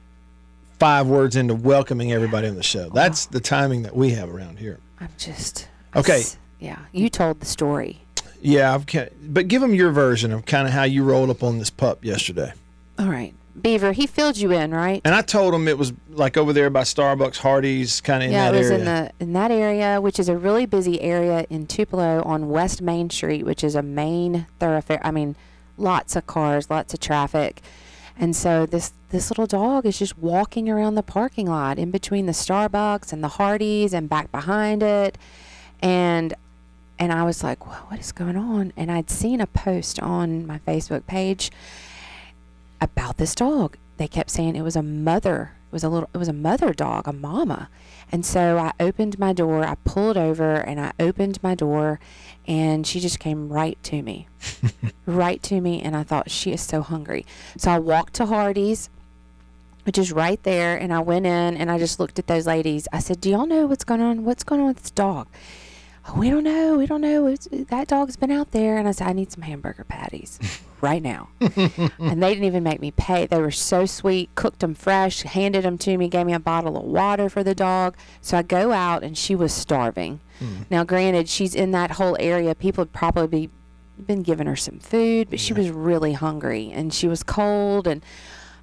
[0.79, 2.87] five words into welcoming everybody on the show.
[2.91, 2.95] Oh.
[2.95, 4.79] That's the timing that we have around here.
[5.01, 5.69] I'm just.
[5.95, 6.21] Okay.
[6.21, 8.01] s- Yeah, you told the story.
[8.41, 8.87] Yeah, I've,
[9.23, 12.05] but give them your version of kind of how you rolled up on this pup
[12.05, 12.53] yesterday.
[12.99, 13.93] All right, Beaver.
[13.93, 15.01] He filled you in, right?
[15.05, 18.33] And I told him it was like over there by Starbucks, Hardee's, kind of in
[18.33, 18.79] yeah, that it was area.
[18.79, 22.81] in the in that area, which is a really busy area in Tupelo on West
[22.81, 25.01] Main Street, which is a main thoroughfare.
[25.03, 25.37] I mean,
[25.77, 27.63] lots of cars, lots of traffic,
[28.19, 32.27] and so this this little dog is just walking around the parking lot in between
[32.27, 35.19] the Starbucks and the Hardee's and back behind it,
[35.81, 36.35] and
[36.99, 38.73] and I was like, well, what is going on?
[38.77, 41.51] And I'd seen a post on my Facebook page
[42.81, 43.77] about this dog.
[43.99, 45.53] They kept saying it was a mother.
[45.71, 46.09] It was a little.
[46.15, 47.69] It was a mother dog, a mama.
[48.13, 49.65] And so I opened my door.
[49.65, 51.99] I pulled over and I opened my door,
[52.47, 54.29] and she just came right to me,
[55.07, 55.83] right to me.
[55.83, 57.27] And I thought she is so hungry.
[57.57, 58.89] So I walked to Hardee's,
[59.85, 62.87] which is right there, and I went in and I just looked at those ladies.
[62.93, 64.25] I said, "Do y'all know what's going on?
[64.25, 65.27] What's going on with this dog?"
[66.09, 66.77] "Oh, we don't know.
[66.79, 67.27] We don't know.
[67.27, 68.79] It's, uh, that dog's been out there.
[68.79, 70.39] And I said, I need some hamburger patties
[70.81, 71.29] right now.
[71.41, 73.27] and they didn't even make me pay.
[73.27, 76.77] They were so sweet, cooked them fresh, handed them to me, gave me a bottle
[76.77, 77.97] of water for the dog.
[78.21, 80.21] So I go out and she was starving.
[80.39, 80.63] Hmm.
[80.71, 82.55] Now, granted, she's in that whole area.
[82.55, 83.51] People probably be
[84.07, 87.87] been giving her some food, but she was really hungry and she was cold.
[87.87, 88.05] And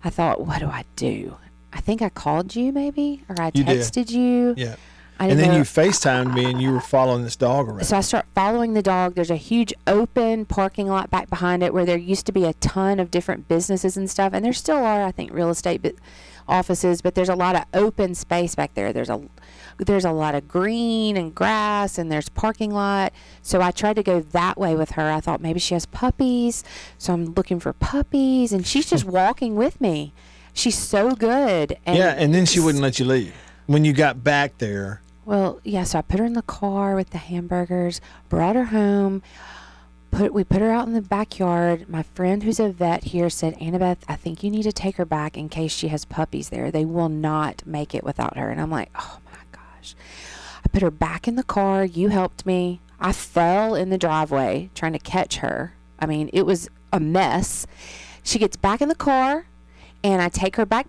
[0.03, 1.37] I thought, what do I do?
[1.73, 3.79] I think I called you maybe, or I You did.
[3.79, 4.53] texted you.
[4.55, 4.75] yeah.
[5.19, 7.85] And then know- you FaceTimed me and you were following this dog around.
[7.85, 9.15] so I start following the dog.
[9.15, 12.53] There's a huge open parking lot back behind it where there used to be a
[12.53, 15.95] ton of different businesses and stuff, and there still are, I think, real estate but
[16.47, 17.01] offices.
[17.01, 18.91] But there's a lot of open space back there.
[18.91, 19.21] There's a
[19.77, 23.11] there's a lot of green and grass, and there's parking lot.
[23.41, 25.09] So I tried to go that way with her.
[25.11, 26.63] I thought maybe she has puppies,
[26.97, 30.13] so I'm looking for puppies, and she's just walking with me.
[30.53, 31.77] She's so good.
[31.85, 33.33] And yeah, and then she wouldn't let you leave.
[33.65, 37.11] When you got back there, well, yeah, so I put her in the car with
[37.11, 39.21] the hamburgers, brought her home.
[40.11, 41.89] Put we put her out in the backyard.
[41.89, 45.05] My friend who's a vet here said, Annabeth, I think you need to take her
[45.05, 46.69] back in case she has puppies there.
[46.69, 48.49] They will not make it without her.
[48.49, 49.95] And I'm like, oh my gosh.
[50.63, 51.83] I put her back in the car.
[51.83, 52.79] You helped me.
[52.99, 55.73] I fell in the driveway trying to catch her.
[55.97, 57.65] I mean, it was a mess.
[58.23, 59.47] She gets back in the car
[60.03, 60.87] and I take her back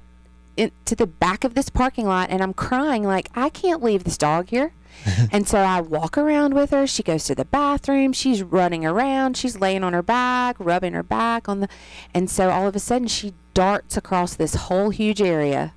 [0.56, 4.04] in, to the back of this parking lot and I'm crying like I can't leave
[4.04, 4.72] this dog here.
[5.32, 6.86] and so I walk around with her.
[6.86, 8.12] She goes to the bathroom.
[8.12, 9.36] She's running around.
[9.36, 11.68] She's laying on her back, rubbing her back on the
[12.14, 15.74] and so all of a sudden she darts across this whole huge area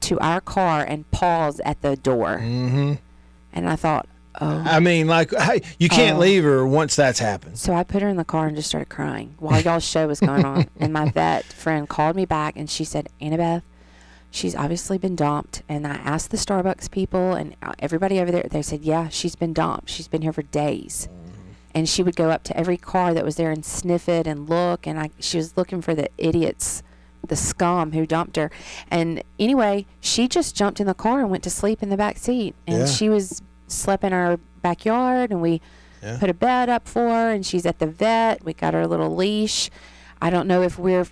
[0.00, 2.38] to our car and paws at the door.
[2.42, 2.94] Mm-hmm.
[3.52, 4.08] And I thought,
[4.40, 6.20] oh I mean, like, hey, you can't Oh.
[6.20, 7.56] leave her once that's happened.
[7.58, 10.20] so I put her in the car and just started crying while y'all's show was
[10.20, 10.68] going on.
[10.80, 13.62] And my vet friend called me back and she said, Annabeth,
[14.34, 15.62] she's obviously been dumped.
[15.68, 18.42] And I asked the Starbucks people and uh, everybody over there.
[18.50, 19.88] They said, yeah, she's been dumped.
[19.88, 21.08] She's been here for days.
[21.72, 24.48] And she would go up to every car that was there and sniff it and
[24.48, 24.86] look.
[24.86, 26.82] And I, she was looking for the idiots,
[27.26, 28.50] the scum who dumped her.
[28.90, 32.18] And anyway, she just jumped in the car and went to sleep in the back
[32.18, 32.54] seat.
[32.66, 32.86] And Yeah.
[32.86, 35.60] she was slept in our backyard and we
[36.02, 36.18] Yeah.
[36.18, 38.44] put a bed up for her and she's at the vet.
[38.44, 39.70] We got her a little leash.
[40.20, 41.06] I don't know if we're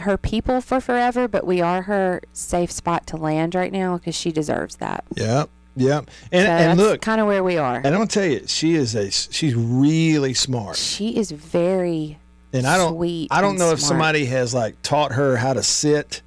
[0.00, 4.14] her people for forever, but we are her safe spot to land right now because
[4.14, 5.04] she deserves that.
[5.16, 5.44] Yeah,
[5.76, 5.98] yeah.
[5.98, 7.76] And so and that's look, kind of where we are.
[7.76, 10.76] and I'm gonna tell you, she is a she's really smart.
[10.76, 12.18] She is very
[12.52, 15.62] And I don't sweet I don't know if somebody has like taught her how to
[15.62, 16.22] sit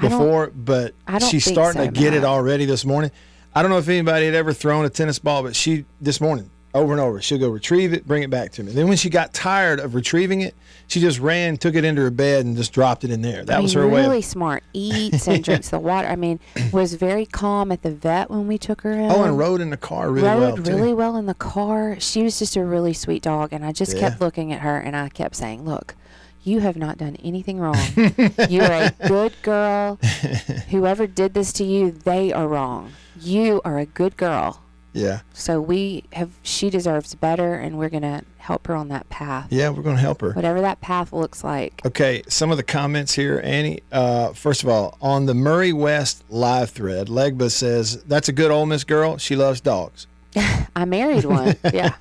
[0.00, 3.10] before, but I don't she's starting so, to get it already this morning.
[3.54, 6.50] I don't know if anybody had ever thrown a tennis ball, but she this morning
[6.78, 7.20] over and over.
[7.20, 8.72] She'll go retrieve it, bring it back to me.
[8.72, 10.54] Then when she got tired of retrieving it,
[10.86, 13.44] she just ran, took it into her bed, and just dropped it in there.
[13.44, 14.00] That I was mean, her way.
[14.02, 14.64] really smart.
[14.72, 16.08] Eats and drinks the water.
[16.08, 16.40] I mean,
[16.72, 19.10] was very calm at the vet when we took her in.
[19.10, 20.62] oh, and rode in the car really rode well too.
[20.72, 22.00] really well in the car.
[22.00, 24.00] She was just a really sweet dog, and I just Yeah.
[24.08, 25.94] kept looking at her, and I kept saying, "Look,
[26.42, 27.76] you have not done anything wrong.
[28.48, 29.96] you are a good girl.
[30.70, 32.92] Whoever did this to you, they are wrong.
[33.20, 34.62] You are a good girl.
[34.98, 36.30] Yeah, So we have.
[36.42, 40.20] She deserves better, and we're gonna help her on that path, yeah, we're gonna help
[40.22, 40.32] her.
[40.32, 41.80] whatever that path looks like.
[41.84, 43.80] Okay, some of the comments here, Annie.
[43.92, 48.50] Uh, first of all, on the Murray West live thread, Legba says that's a good
[48.50, 49.18] old Miss girl.
[49.18, 50.06] She loves dogs.
[50.76, 51.56] I married one.
[51.72, 51.92] yeah.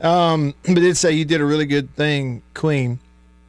[0.00, 2.98] Um, but it did say you did a really good thing, Queen.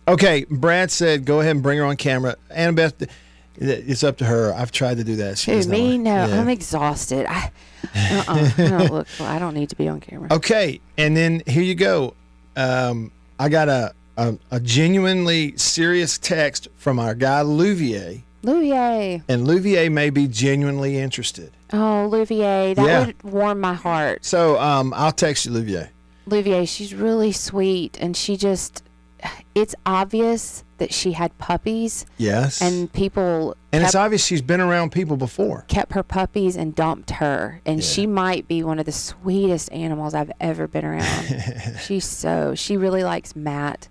[0.07, 2.35] Okay, Brad said go ahead and bring her on camera.
[2.49, 3.07] Annabeth,
[3.55, 4.53] it's up to her.
[4.53, 5.37] I've tried to do that.
[5.37, 5.97] She Who me?
[5.97, 6.39] No, Yeah.
[6.41, 7.25] I'm exhausted.
[7.29, 7.51] I,
[7.95, 9.07] uh-uh, I don't look.
[9.21, 10.29] I don't need to be on camera.
[10.31, 12.13] Okay, and then here you go.
[12.55, 19.23] Um, I got a, a a genuinely serious text from our guy Louvier, Louvier.
[19.27, 21.51] and Louvier may be genuinely interested.
[21.73, 22.75] Oh, Louvier.
[22.75, 23.05] That Yeah.
[23.07, 24.25] would warm my heart.
[24.25, 25.89] So um, I'll text you, Louvier.
[26.27, 28.83] Louvier, she's really sweet, and she just.
[29.53, 34.91] It's obvious that she had puppies, Yes, and people and it's obvious she's been around
[34.91, 35.63] people before.
[35.67, 37.61] kept her puppies and dumped her.
[37.65, 37.85] And Yeah.
[37.87, 41.77] she might be one of the sweetest animals I've ever been around.
[41.85, 42.53] she's so.
[42.55, 43.87] She really likes Matt.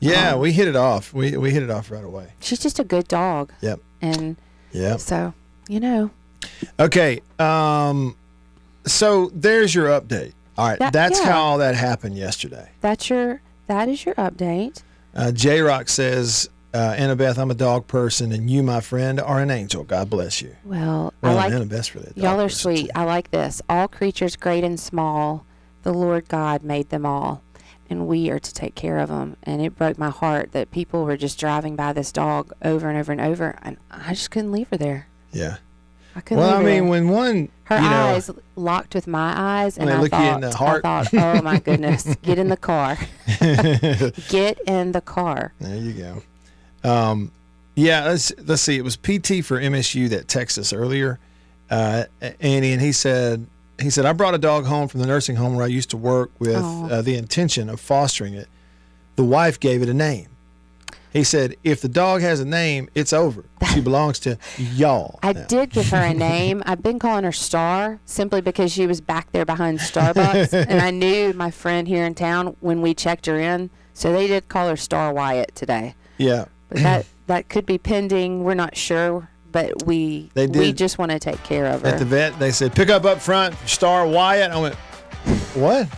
[0.00, 1.12] Yeah, Um, we hit it off.
[1.14, 2.28] We we hit it off right away.
[2.40, 3.52] She's just a good dog.
[3.60, 3.80] Yep.
[4.02, 4.36] And
[4.72, 4.96] yeah.
[4.96, 5.32] so,
[5.68, 6.10] you know,
[6.80, 7.20] Okay.
[7.38, 8.16] Um,
[8.86, 10.32] so there's your update.
[10.58, 10.78] All right.
[10.78, 11.32] That- that's yeah.
[11.32, 12.70] how all that happened yesterday.
[12.80, 13.40] that's your.
[13.68, 14.82] That is your update.
[15.16, 19.40] Uh, J Rock says, uh, Annabeth, I'm a dog person, and you, my friend, are
[19.40, 19.82] an angel.
[19.82, 20.54] God bless you.
[20.64, 22.84] Well, Well, I like Annabeth's really a dog Y'all are sweet.
[22.86, 22.90] too.
[22.94, 23.62] I like this.
[23.68, 25.46] All creatures, great and small,
[25.84, 27.42] the Lord God made them all,
[27.88, 29.36] and we are to take care of them.
[29.44, 32.98] And it broke my heart that people were just driving by this dog over and
[32.98, 35.06] over and over, and I just couldn't leave her there.
[35.32, 35.56] Yeah.
[36.16, 36.42] I couldn't.
[36.42, 36.84] Well, I mean, there.
[36.84, 40.40] when one, her you know, eyes locked with my eyes, and I look thought, in
[40.40, 40.82] the heart.
[40.82, 42.96] I thought, oh my goodness, get in the car,
[44.28, 45.52] get in the car.
[45.60, 46.22] There you go.
[46.88, 47.32] Um,
[47.74, 48.78] yeah, let's let's see.
[48.78, 51.18] It was PT for MSU that texted us earlier,
[51.68, 52.04] uh,
[52.40, 53.46] Annie, and he said
[53.78, 55.98] he said I brought a dog home from the nursing home where I used to
[55.98, 58.48] work with uh, the intention of fostering it.
[59.16, 60.28] The wife gave it a name.
[61.16, 63.44] He said if the dog has a name, it's over.
[63.72, 65.18] She belongs to y'all.
[65.22, 66.62] I now." did give her a name.
[66.66, 70.90] I've been calling her Star simply because she was back there behind Starbucks, and I
[70.90, 73.70] knew my friend here in town when we checked her in.
[73.94, 78.44] So they did call her Star Wyatt today, Yeah, but that that could be pending.
[78.44, 81.88] We're not sure, but we They we just want to take care of her.
[81.88, 84.50] at the vet they said pick up up front, Star Wyatt.
[84.52, 84.74] I went,
[85.54, 85.88] what?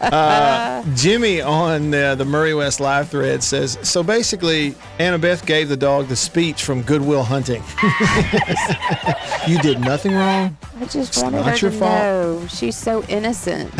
[0.00, 4.02] Uh, Jimmy on uh, the Murray West live thread says so.
[4.02, 7.62] Basically, Annabeth gave the dog the speech from Goodwill Hunting.
[9.46, 10.56] you did nothing wrong.
[10.80, 11.92] I just it's wanted not her your to fault.
[11.92, 13.72] know she's so innocent.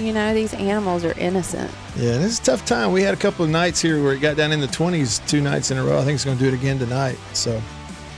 [0.00, 1.70] You know, these animals are innocent.
[1.96, 2.92] Yeah, this is a tough time.
[2.92, 5.40] We had a couple of nights here where it got down in the twenties two
[5.40, 5.98] nights in a row.
[5.98, 7.18] I think it's going to do it again tonight.
[7.32, 7.60] So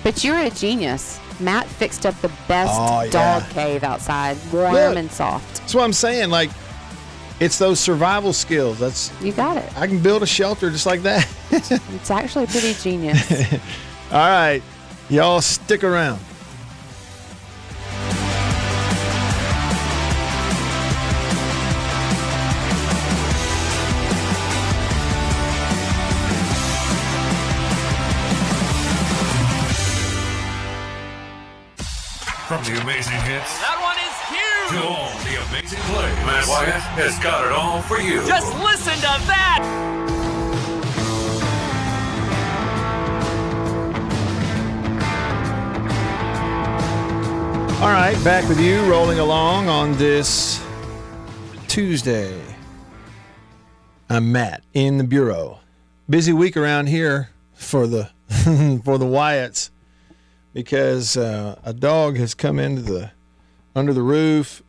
[0.02, 1.20] But you're a genius.
[1.40, 3.10] Matt fixed up the best Oh, yeah.
[3.10, 4.96] dog cave outside, warm Look.
[4.96, 5.58] and soft.
[5.58, 6.30] that's what I'm saying.
[6.30, 6.48] Like,
[7.40, 8.78] it's those survival skills.
[8.78, 9.76] That's You got it.
[9.76, 11.26] I can build a shelter just like that.
[11.94, 13.52] It's actually pretty genius.
[14.10, 14.60] All right,
[15.08, 16.18] y'all stick around.
[32.48, 33.83] From the amazing hits That one is
[34.74, 38.26] to all the amazing plays, Matt Wyatt has got it all for you.
[38.26, 39.60] Just listen to that!
[47.80, 50.64] All right, back with you, rolling along on this
[51.68, 52.40] Tuesday.
[54.08, 55.60] I'm Matt in the bureau.
[56.08, 58.10] Busy week around here for the
[58.84, 59.70] for the Wyatts
[60.52, 63.12] because uh, a dog has come into the
[63.76, 64.62] under the roof.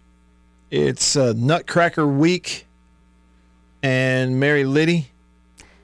[0.77, 2.67] It's uh, Nutcracker Week,
[3.81, 5.07] and Mary Liddy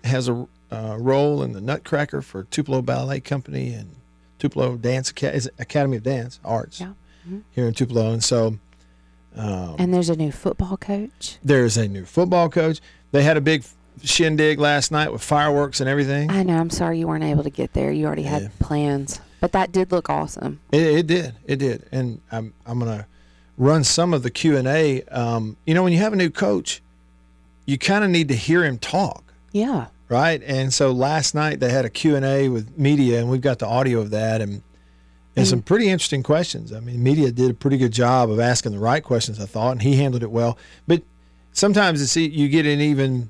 [0.04, 3.96] has a uh, role in the Nutcracker for Tupelo Ballet Company and
[4.38, 6.92] Tupelo Dance Aca- Academy of Dance Arts Yeah.
[7.52, 8.12] here in Tupelo.
[8.12, 8.58] And so
[9.38, 11.38] um, and there's a new football coach.
[11.42, 12.82] there's a new football coach.
[13.14, 13.64] They had a big
[14.04, 16.30] shindig last night with fireworks and everything.
[16.30, 16.58] I know.
[16.58, 17.94] I'm sorry you weren't able to get there.
[17.94, 18.50] You already had Yeah.
[18.60, 20.60] plans, but that did look awesome.
[20.74, 21.36] It, it did.
[21.46, 21.88] It did.
[21.94, 23.08] And I'm I'm gonna
[23.62, 25.04] run some of the Q and A.
[25.04, 26.82] Um, you know, when you have a new coach,
[27.68, 29.88] you kind of need to hear him talk, Yeah.
[30.10, 30.42] right?
[30.46, 33.60] And so last night they had a Q and A with media, and we've got
[33.60, 34.64] the audio of that, and
[35.38, 36.74] and some pretty interesting questions.
[36.74, 39.72] I mean, media did a pretty good job of asking the right questions, I thought,
[39.72, 40.58] and he handled it well.
[40.88, 41.04] But
[41.54, 43.30] sometimes it's you get an even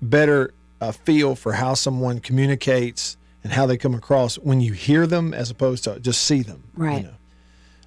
[0.00, 5.06] better uh, feel for how someone communicates and how they come across when you hear
[5.06, 6.62] them as opposed to just see them.
[6.76, 7.02] you Right.
[7.04, 7.10] know.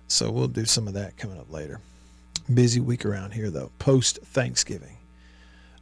[0.07, 1.79] So we'll do some of that coming up later.
[2.53, 4.97] Busy week around here though, post Thanksgiving.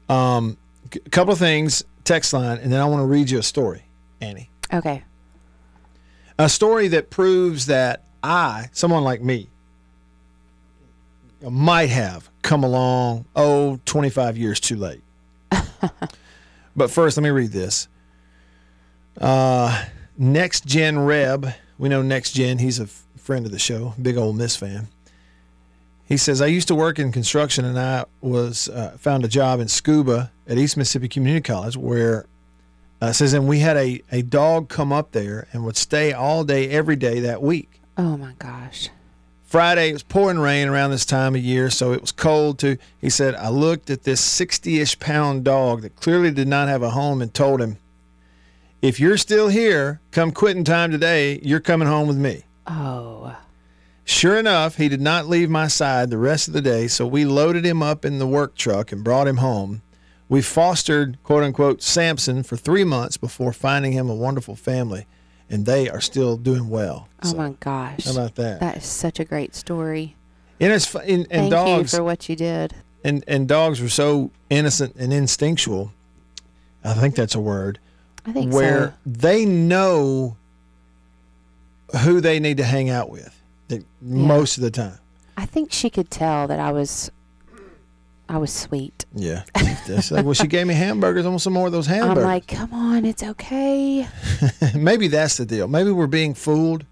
[0.09, 0.57] Um,
[0.93, 3.83] a couple of things, text line, and then I want to read you a story,
[4.21, 4.49] Annie.
[4.73, 5.03] Okay.
[6.37, 9.49] A story that proves that I, someone like me,
[11.41, 15.01] might have come along, oh, 25 years too late.
[16.75, 17.87] but first, let me read this.
[19.19, 19.85] Uh,
[20.17, 22.87] Next Gen Reb, we know Next Gen, he's a
[23.23, 24.89] friend of the show, big old Miss fan.
[26.05, 29.61] He says, I used to work in construction and I was uh, found a job
[29.61, 32.25] in scuba at East Mississippi Community College where
[33.01, 36.43] uh, says, and we had a, a dog come up there and would stay all
[36.43, 37.79] day, every day that week.
[37.97, 38.89] Oh my gosh.
[39.45, 42.77] Friday, it was pouring rain around this time of year, so it was cold too.
[42.99, 46.81] He said, I looked at this 60 ish pound dog that clearly did not have
[46.81, 47.77] a home and told him,
[48.81, 52.43] If you're still here, come quitting time today, you're coming home with me.
[52.67, 53.35] Oh.
[54.05, 57.23] Sure enough, he did not leave my side the rest of the day, so we
[57.23, 59.81] loaded him up in the work truck and brought him home.
[60.27, 65.05] We fostered, quote unquote, Samson for three months before finding him a wonderful family,
[65.49, 67.07] and they are still doing well.
[67.23, 68.03] Oh So, my gosh.
[68.05, 68.59] How about that?
[68.59, 70.15] That is such a great story.
[70.59, 72.73] and it's and, and Thank dogs you for what you did.
[73.05, 75.93] and and dogs are so innocent and instinctual.
[76.83, 77.79] I think that's a word
[78.25, 78.93] I think where so.
[79.05, 80.35] they know
[81.99, 84.99] who they need to hang out with that most of the time.
[85.37, 87.11] I think she could tell that I was
[88.29, 89.05] I was sweet.
[89.13, 89.43] Yeah.
[89.87, 91.25] That's like, well, she gave me hamburgers.
[91.25, 92.23] I want some more of those hamburgers.
[92.23, 94.07] I'm like, come on, it's okay.
[94.75, 95.67] maybe that's the deal.
[95.67, 96.85] Maybe we're being fooled.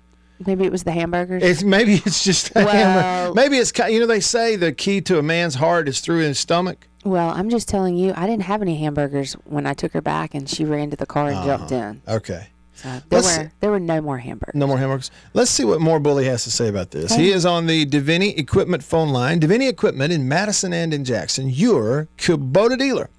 [0.45, 1.41] Maybe it was the hamburgers.
[1.43, 3.33] It's maybe it's just Well- hamburger.
[3.33, 6.37] Maybe it's you know they say the key to a man's heart is through his
[6.37, 6.87] stomach.
[7.05, 10.35] well, I'm just telling you, I didn't have any hamburgers when I took her back
[10.35, 11.45] and she ran to the car and uh-huh.
[11.45, 12.01] jumped in.
[12.07, 12.47] Okay.
[12.81, 14.55] So there Let's- were there were no more hamburgers.
[14.55, 15.11] No more hamburgers.
[15.33, 17.13] Let's see what more Bully has to say about this.
[17.13, 19.39] He is on the Deviney Equipment phone line.
[19.39, 21.49] Deviney Equipment in Madison and in Jackson.
[21.49, 23.09] Your Kubota dealer.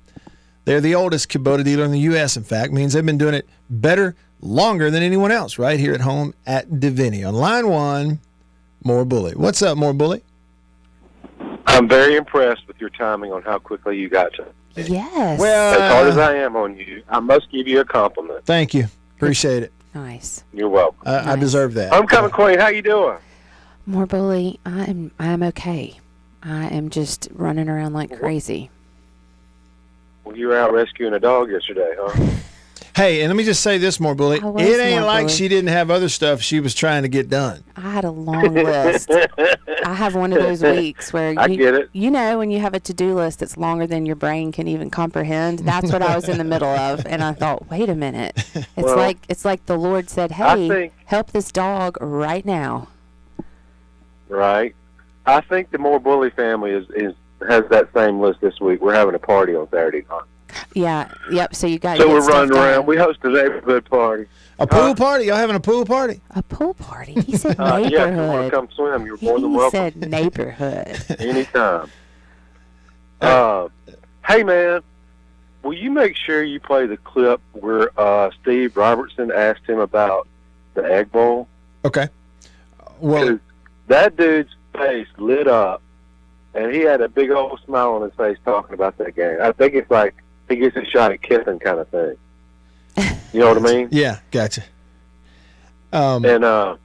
[0.64, 2.36] They're the oldest Kubota dealer in the U.S.
[2.36, 5.58] In fact, means they've been doing it better, longer than anyone else.
[5.58, 7.26] Right here at home at Deviney.
[7.26, 8.18] On line one,
[8.84, 9.32] more Bully.
[9.34, 10.22] What's up, more Bully?
[11.66, 14.44] I'm very impressed with your timing on how quickly you got to.
[14.76, 15.38] Yes.
[15.38, 18.44] Well, As hard as I am on you, I must give you a compliment.
[18.44, 18.86] thank you.
[19.22, 19.72] Appreciate it.
[19.94, 20.42] nice.
[20.52, 21.00] You're welcome.
[21.06, 21.40] I, I Nice.
[21.40, 21.92] deserve that.
[21.92, 23.18] Homecoming Queen, how you doing?
[23.86, 24.58] More bully.
[24.66, 26.00] I'm I'm okay.
[26.42, 28.70] I am just running around like crazy.
[30.24, 32.30] Well, you were out rescuing a dog yesterday, huh?
[32.94, 34.36] Hey, and let me just say this, more Bully.
[34.36, 34.44] It
[34.80, 35.32] ain't more like bully.
[35.32, 37.64] she didn't have other stuff she was trying to get done.
[37.74, 39.10] I had a long list.
[39.86, 41.88] I have one of those weeks where you, I get it.
[41.92, 44.90] you know when you have a to-do list that's longer than your brain can even
[44.90, 45.60] comprehend.
[45.60, 48.68] That's what I was in the middle of, and I thought, wait a minute, it's
[48.76, 52.88] Well, like it's like the Lord said, "Hey, think- help this dog right now."
[54.28, 54.74] right.
[55.24, 57.14] I think the More Bully family is, is
[57.48, 58.80] has that same list this week.
[58.80, 60.22] We're having a party on Saturday night.
[60.74, 61.54] Yeah, yep.
[61.54, 62.58] So you got So we're stuff running done.
[62.68, 62.86] around.
[62.86, 64.26] We host a neighborhood party.
[64.58, 65.24] A pool Uh, party?
[65.26, 66.20] Y'all having a pool party?
[66.30, 67.12] a pool party.
[67.14, 69.80] He said Uh, yeah, if you want to come swim, you're more than welcome.
[69.80, 70.00] he welcome.
[70.02, 71.04] said neighborhood.
[71.20, 71.90] Anytime.
[73.20, 73.68] Uh,
[74.26, 74.80] hey, man,
[75.62, 80.26] will you make sure you play the clip where uh, Steve Robertson asked him about
[80.74, 81.48] the Egg Bowl?
[81.84, 82.08] Okay.
[83.00, 83.38] Well, 'Cause
[83.88, 85.82] that dude's face lit up,
[86.54, 89.38] and he had a big old smile on his face talking about that game.
[89.42, 90.14] I think it's like
[90.52, 92.16] he gets a shot at Kiffin kind of thing.
[93.32, 93.88] You know what I mean?
[93.92, 94.62] yeah, gotcha.
[95.92, 96.76] Um, And uh,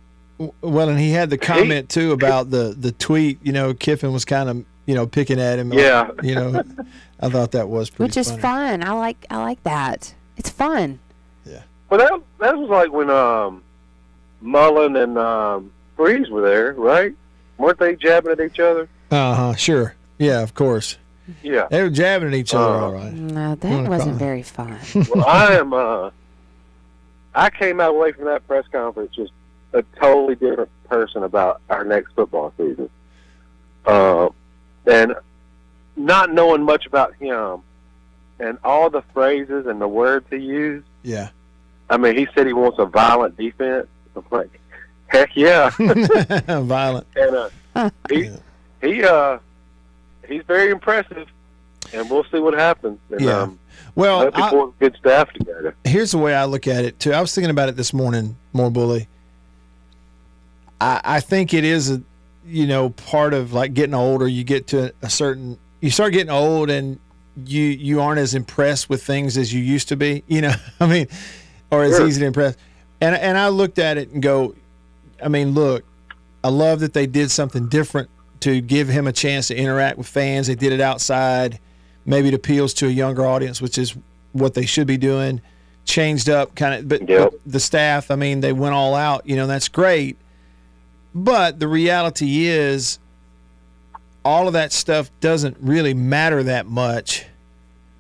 [0.62, 3.40] well, and he had the comment too about the the tweet.
[3.44, 5.70] You know, Kiffin was kind of you know picking at him.
[5.70, 6.12] like, Yeah.
[6.24, 6.64] you know,
[7.20, 8.10] I thought that was pretty.
[8.10, 8.42] Which is funny.
[8.42, 8.84] fun.
[8.84, 10.14] I like I like that.
[10.38, 11.00] It's fun.
[11.46, 11.64] Yeah.
[11.90, 13.64] Well, that that was like when um,
[14.42, 17.14] Mullen and um, Freeze were there, right?
[17.58, 18.88] Weren't they jabbing at each other?
[19.12, 19.56] Uh huh.
[19.56, 19.96] Sure.
[20.20, 20.98] Yeah, of course.
[21.44, 21.68] Yeah.
[21.70, 23.14] They were jabbing at each other, Uh, all right.
[23.14, 24.20] No, that wasn't call?
[24.20, 24.78] very fun.
[25.14, 25.74] well, I am.
[25.74, 26.10] Uh,
[27.36, 29.32] I came out away from that press conference just
[29.74, 32.90] a totally different person about our next football season,
[33.86, 34.30] uh,
[34.86, 35.14] and
[35.96, 37.60] not knowing much about him,
[38.40, 40.86] and all the phrases and the words he used.
[41.04, 41.30] Yeah.
[41.90, 43.88] I mean, he said he wants a violent defense.
[44.16, 44.60] I'm like,
[45.08, 45.70] heck yeah.
[46.62, 47.08] Violent.
[47.16, 47.36] and
[47.76, 48.36] uh, he, Yeah.
[48.82, 49.38] he uh
[50.28, 51.28] he's very impressive,
[51.94, 53.00] and we'll see what happens.
[53.12, 53.42] And, Yeah.
[53.42, 53.60] Um,
[53.96, 55.76] Well, I- good staff together.
[55.84, 57.14] here's the way I look at it too.
[57.14, 59.08] I was thinking about it this morning, more bully.
[60.80, 62.02] I, I think it is a,
[62.46, 64.28] you know, part of like getting older.
[64.28, 67.00] You get to a certain, you start getting old, and
[67.46, 70.24] you you aren't as impressed with things as you used to be.
[70.28, 71.08] You know, I mean,
[71.72, 72.08] or as Sure.
[72.08, 72.56] easy to impress.
[73.02, 74.54] And and I looked at it and go,
[75.24, 75.84] I mean, look,
[76.44, 78.10] I love that they did something different
[78.42, 80.48] to give him a chance to interact with fans.
[80.48, 81.60] They did it outside.
[82.06, 83.96] Maybe it appeals to a younger audience, which is
[84.34, 85.42] what they should be doing.
[85.86, 87.32] Changed up kind of, but, Yep.
[87.32, 89.28] but the staff, I mean, they went all out.
[89.28, 90.18] You know, that's great.
[91.16, 93.00] But the reality is,
[94.24, 97.26] all of that stuff doesn't really matter that much.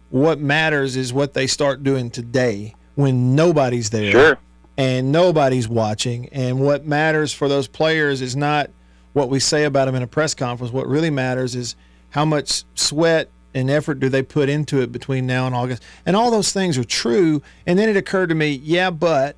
[0.09, 4.37] What matters is what they start doing today when nobody's there Sure.
[4.77, 6.27] and nobody's watching.
[6.31, 8.69] And what matters for those players is not
[9.17, 10.71] what we say about them in a press conference.
[10.71, 11.75] What really matters is
[12.11, 15.81] how much sweat and effort do they put into it between now and August.
[16.05, 17.41] And all those things are true.
[17.65, 19.35] And then it occurred to me, yeah, but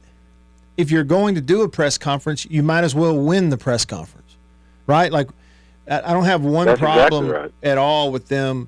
[0.76, 3.86] if you're going to do a press conference, you might as well win the press
[3.86, 4.36] conference,
[4.86, 5.14] right?
[5.14, 5.30] Like,
[5.88, 7.52] I don't have one That's exactly problem right.
[7.64, 8.68] at all with them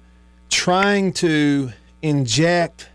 [0.49, 2.89] trying to inject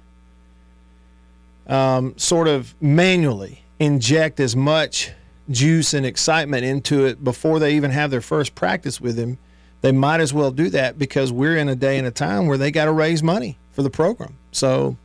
[1.67, 5.13] um, sort of manually inject as much
[5.51, 9.39] juice and excitement into it before they even have their first practice with him.
[9.83, 12.59] They might as well do that because we're in a day and a time where
[12.59, 14.37] they got to raise money for the program.
[14.53, 14.97] So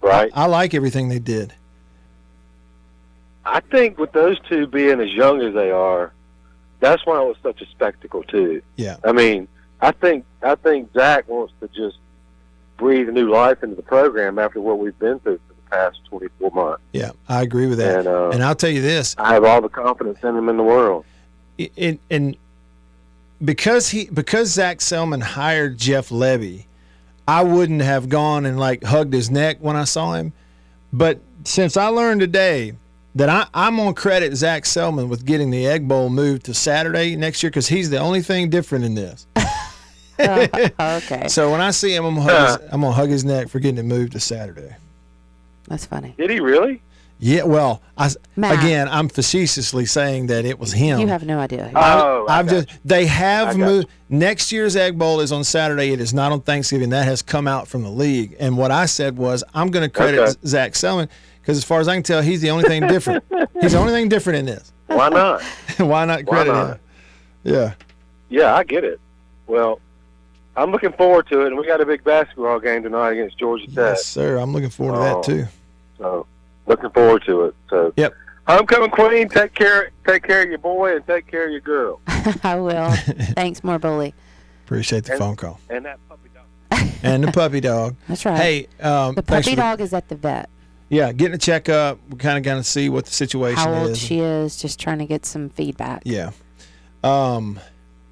[0.00, 0.30] Right.
[0.34, 1.52] I like everything they did.
[3.44, 6.12] I think with those two being as young as they are,
[6.80, 8.62] that's why it was such a spectacle too.
[8.76, 8.96] Yeah.
[9.04, 9.48] I mean,
[9.80, 11.98] I think I think Zac wants to just
[12.76, 16.82] breathe new life into the program after what we've been through for past 24 months.
[16.92, 18.00] Yeah, I agree with that.
[18.00, 20.56] And, uh, and I'll tell you this, I have all the confidence in him in
[20.56, 21.04] the world.
[21.76, 22.36] and, and
[23.44, 26.66] because he because Zac Selmon hired Jeff Lebby,
[27.26, 30.32] I wouldn't have gone and like hugged his neck when I saw him.
[30.92, 32.74] But since I learned today
[33.14, 37.16] that I, I'm gonna credit Zac Selmon with getting the Egg Bowl moved to Saturday
[37.16, 39.26] next year because he's the only thing different in this.
[40.20, 43.48] okay, So when I see him, I'm gonna, hug his, I'm gonna hug his neck
[43.48, 44.74] for getting it moved to Saturday.
[45.68, 46.14] That's funny.
[46.18, 46.82] Did he really?
[47.20, 48.62] Yeah, well, I Matt.
[48.62, 51.00] again, I'm facetiously saying that it was him.
[51.00, 51.68] You have no idea.
[51.74, 53.88] Oh, I I've got just they have I got moved.
[54.08, 55.90] Next year's Egg Bowl is on Saturday.
[55.90, 56.90] It is not on Thanksgiving.
[56.90, 58.36] That has come out from the league.
[58.38, 60.32] And what I said was, I'm going to credit Okay.
[60.46, 61.08] Zac Selmon
[61.40, 63.24] because, as far as I can tell, he's the only thing different.
[63.60, 64.72] he's the only thing different in this.
[64.86, 65.42] Why not?
[65.78, 66.70] Why not Why credit not?
[66.74, 66.80] him?
[67.42, 67.74] Yeah.
[68.28, 69.00] Yeah, I get it.
[69.48, 69.80] Well,
[70.56, 73.66] I'm looking forward to it, and we got a big basketball game tonight against Georgia
[73.66, 73.74] Tech.
[73.76, 74.36] Yes, sir.
[74.38, 75.22] I'm looking forward to that Oh.
[75.22, 75.46] too.
[75.98, 76.26] So
[76.66, 77.54] looking forward to it.
[77.70, 78.14] So Yep.
[78.46, 82.00] homecoming queen, take care, take care of your boy, and take care of your girl,
[82.42, 82.90] I will.
[83.34, 84.14] Thanks, more bully.
[84.64, 86.88] Appreciate the And- phone call and that puppy dog.
[87.02, 87.96] and the puppy dog.
[88.08, 88.36] That's right.
[88.38, 90.48] Hey, um, the puppy for the- dog is at the vet.
[90.90, 91.98] yeah, getting a checkup.
[92.10, 93.98] We kind of going to see what the situation How old is.
[93.98, 96.02] she is, just trying to get some feedback.
[96.04, 96.30] Yeah.
[97.04, 97.60] Um,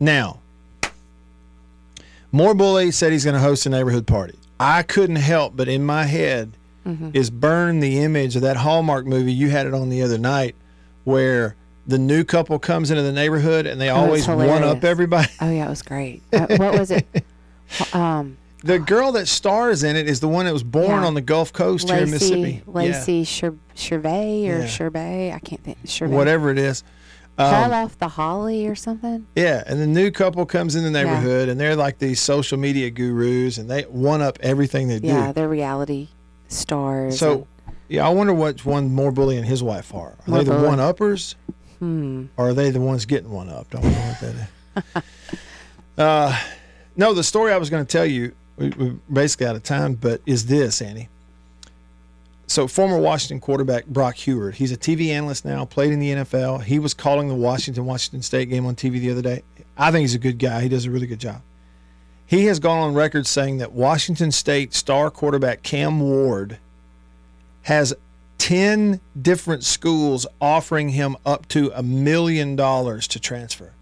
[0.00, 0.38] now,
[2.32, 4.38] More Bully said he's going to host a neighborhood party.
[4.58, 6.52] I couldn't help but in my head
[6.86, 7.10] Mm-hmm.
[7.14, 9.32] is burn the image of that Hallmark movie.
[9.32, 10.54] You had it on the other night
[11.04, 11.56] where
[11.86, 15.28] the new couple comes into the neighborhood and they Oh, always one up everybody.
[15.40, 16.22] Oh yeah, it was great.
[16.32, 17.06] Uh, what was it?
[17.92, 21.04] Um, The girl that stars in it is the one that was born Yeah.
[21.06, 22.62] on the Gulf Coast here in Mississippi.
[22.66, 24.64] Lacey Cher- Chervais or Yeah.
[24.66, 25.34] Chervais?
[25.34, 25.78] I can't think.
[25.82, 25.88] Yeah.
[25.90, 26.08] Chervais.
[26.10, 26.82] Whatever it is.
[27.36, 29.26] Fall Um, off the holly or something.
[29.36, 32.88] Yeah, and the new couple comes in the neighborhood, and they're like these social media
[32.88, 35.08] gurus, and they one up everything they do.
[35.08, 36.08] Yeah, they're reality
[36.48, 37.18] stars.
[37.18, 37.46] So,
[37.88, 40.14] yeah, I wonder which one more bully and his wife are.
[40.26, 40.68] Are they the bully.
[40.68, 41.36] one uppers,
[41.78, 42.26] hmm.
[42.36, 43.74] or are they the ones getting one upped?
[43.74, 45.02] I wonder what that is.
[45.98, 46.42] uh,
[46.96, 49.94] no, the story I was going to tell you, we, we're basically out of time,
[49.94, 51.08] but is this, Annie?
[52.48, 56.62] So, former Washington quarterback Brock Huard, he's a TV analyst now, played in the NFL.
[56.62, 59.42] He was calling the Washington Washington State game on TV the other day.
[59.76, 60.62] I think he's a good guy.
[60.62, 61.42] He does a really good job.
[62.26, 66.58] He has gone on record saying that Washington State star quarterback Cam Ward
[67.62, 67.94] has
[68.38, 73.72] 10 different schools offering him up to a million dollars to transfer.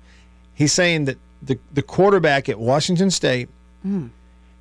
[0.55, 3.49] He's saying that the, the quarterback at Washington State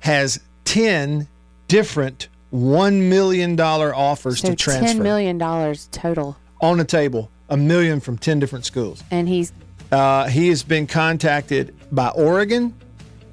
[0.00, 1.28] has 10
[1.68, 7.56] different $1 million offers so to transfer ten million dollars total, on the table, a
[7.56, 9.02] million from 10 different schools.
[9.10, 9.52] and he's
[9.90, 12.74] Uh, he has been contacted by Oregon,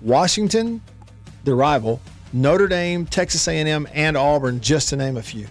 [0.01, 0.81] Washington,
[1.43, 2.01] the rival,
[2.33, 5.47] Notre Dame, Texas A&M, and Auburn, just to name a few.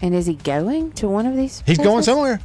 [0.00, 1.62] and is he going to one of these?
[1.66, 2.40] He's going somewhere.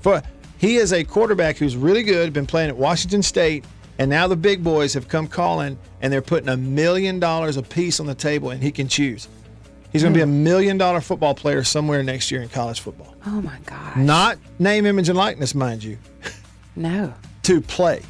[0.00, 0.22] For
[0.58, 2.32] he is a quarterback who's really good.
[2.32, 3.64] Been playing at Washington State
[3.98, 7.62] And now the big boys have come calling and they're putting a million dollars a
[7.62, 9.26] piece on the table and he can choose.
[9.90, 10.44] He's going to be a hmm.
[10.44, 13.16] million dollar football player somewhere next year in college football.
[13.26, 13.96] Oh my gosh.
[13.96, 15.98] Not name, image, and likeness, mind you,
[16.76, 17.12] No.
[17.44, 18.02] to play.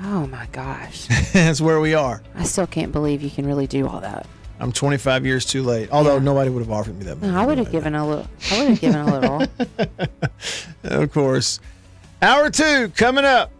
[0.00, 1.06] Oh my gosh.
[1.32, 2.22] That's where we are.
[2.34, 4.26] I still can't believe you can really do all that.
[4.60, 5.88] I'm 25 years too late.
[5.92, 6.22] Although Yeah.
[6.22, 7.32] nobody would have offered me that money.
[7.32, 8.26] No, I would have given a little.
[8.50, 9.46] I would have given a little.
[10.84, 11.60] Of course.
[12.22, 13.50] Hour two coming up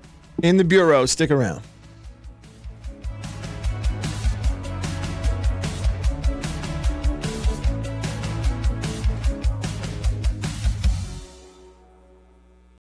[0.43, 1.05] in the Bureau.
[1.07, 1.62] Stick around.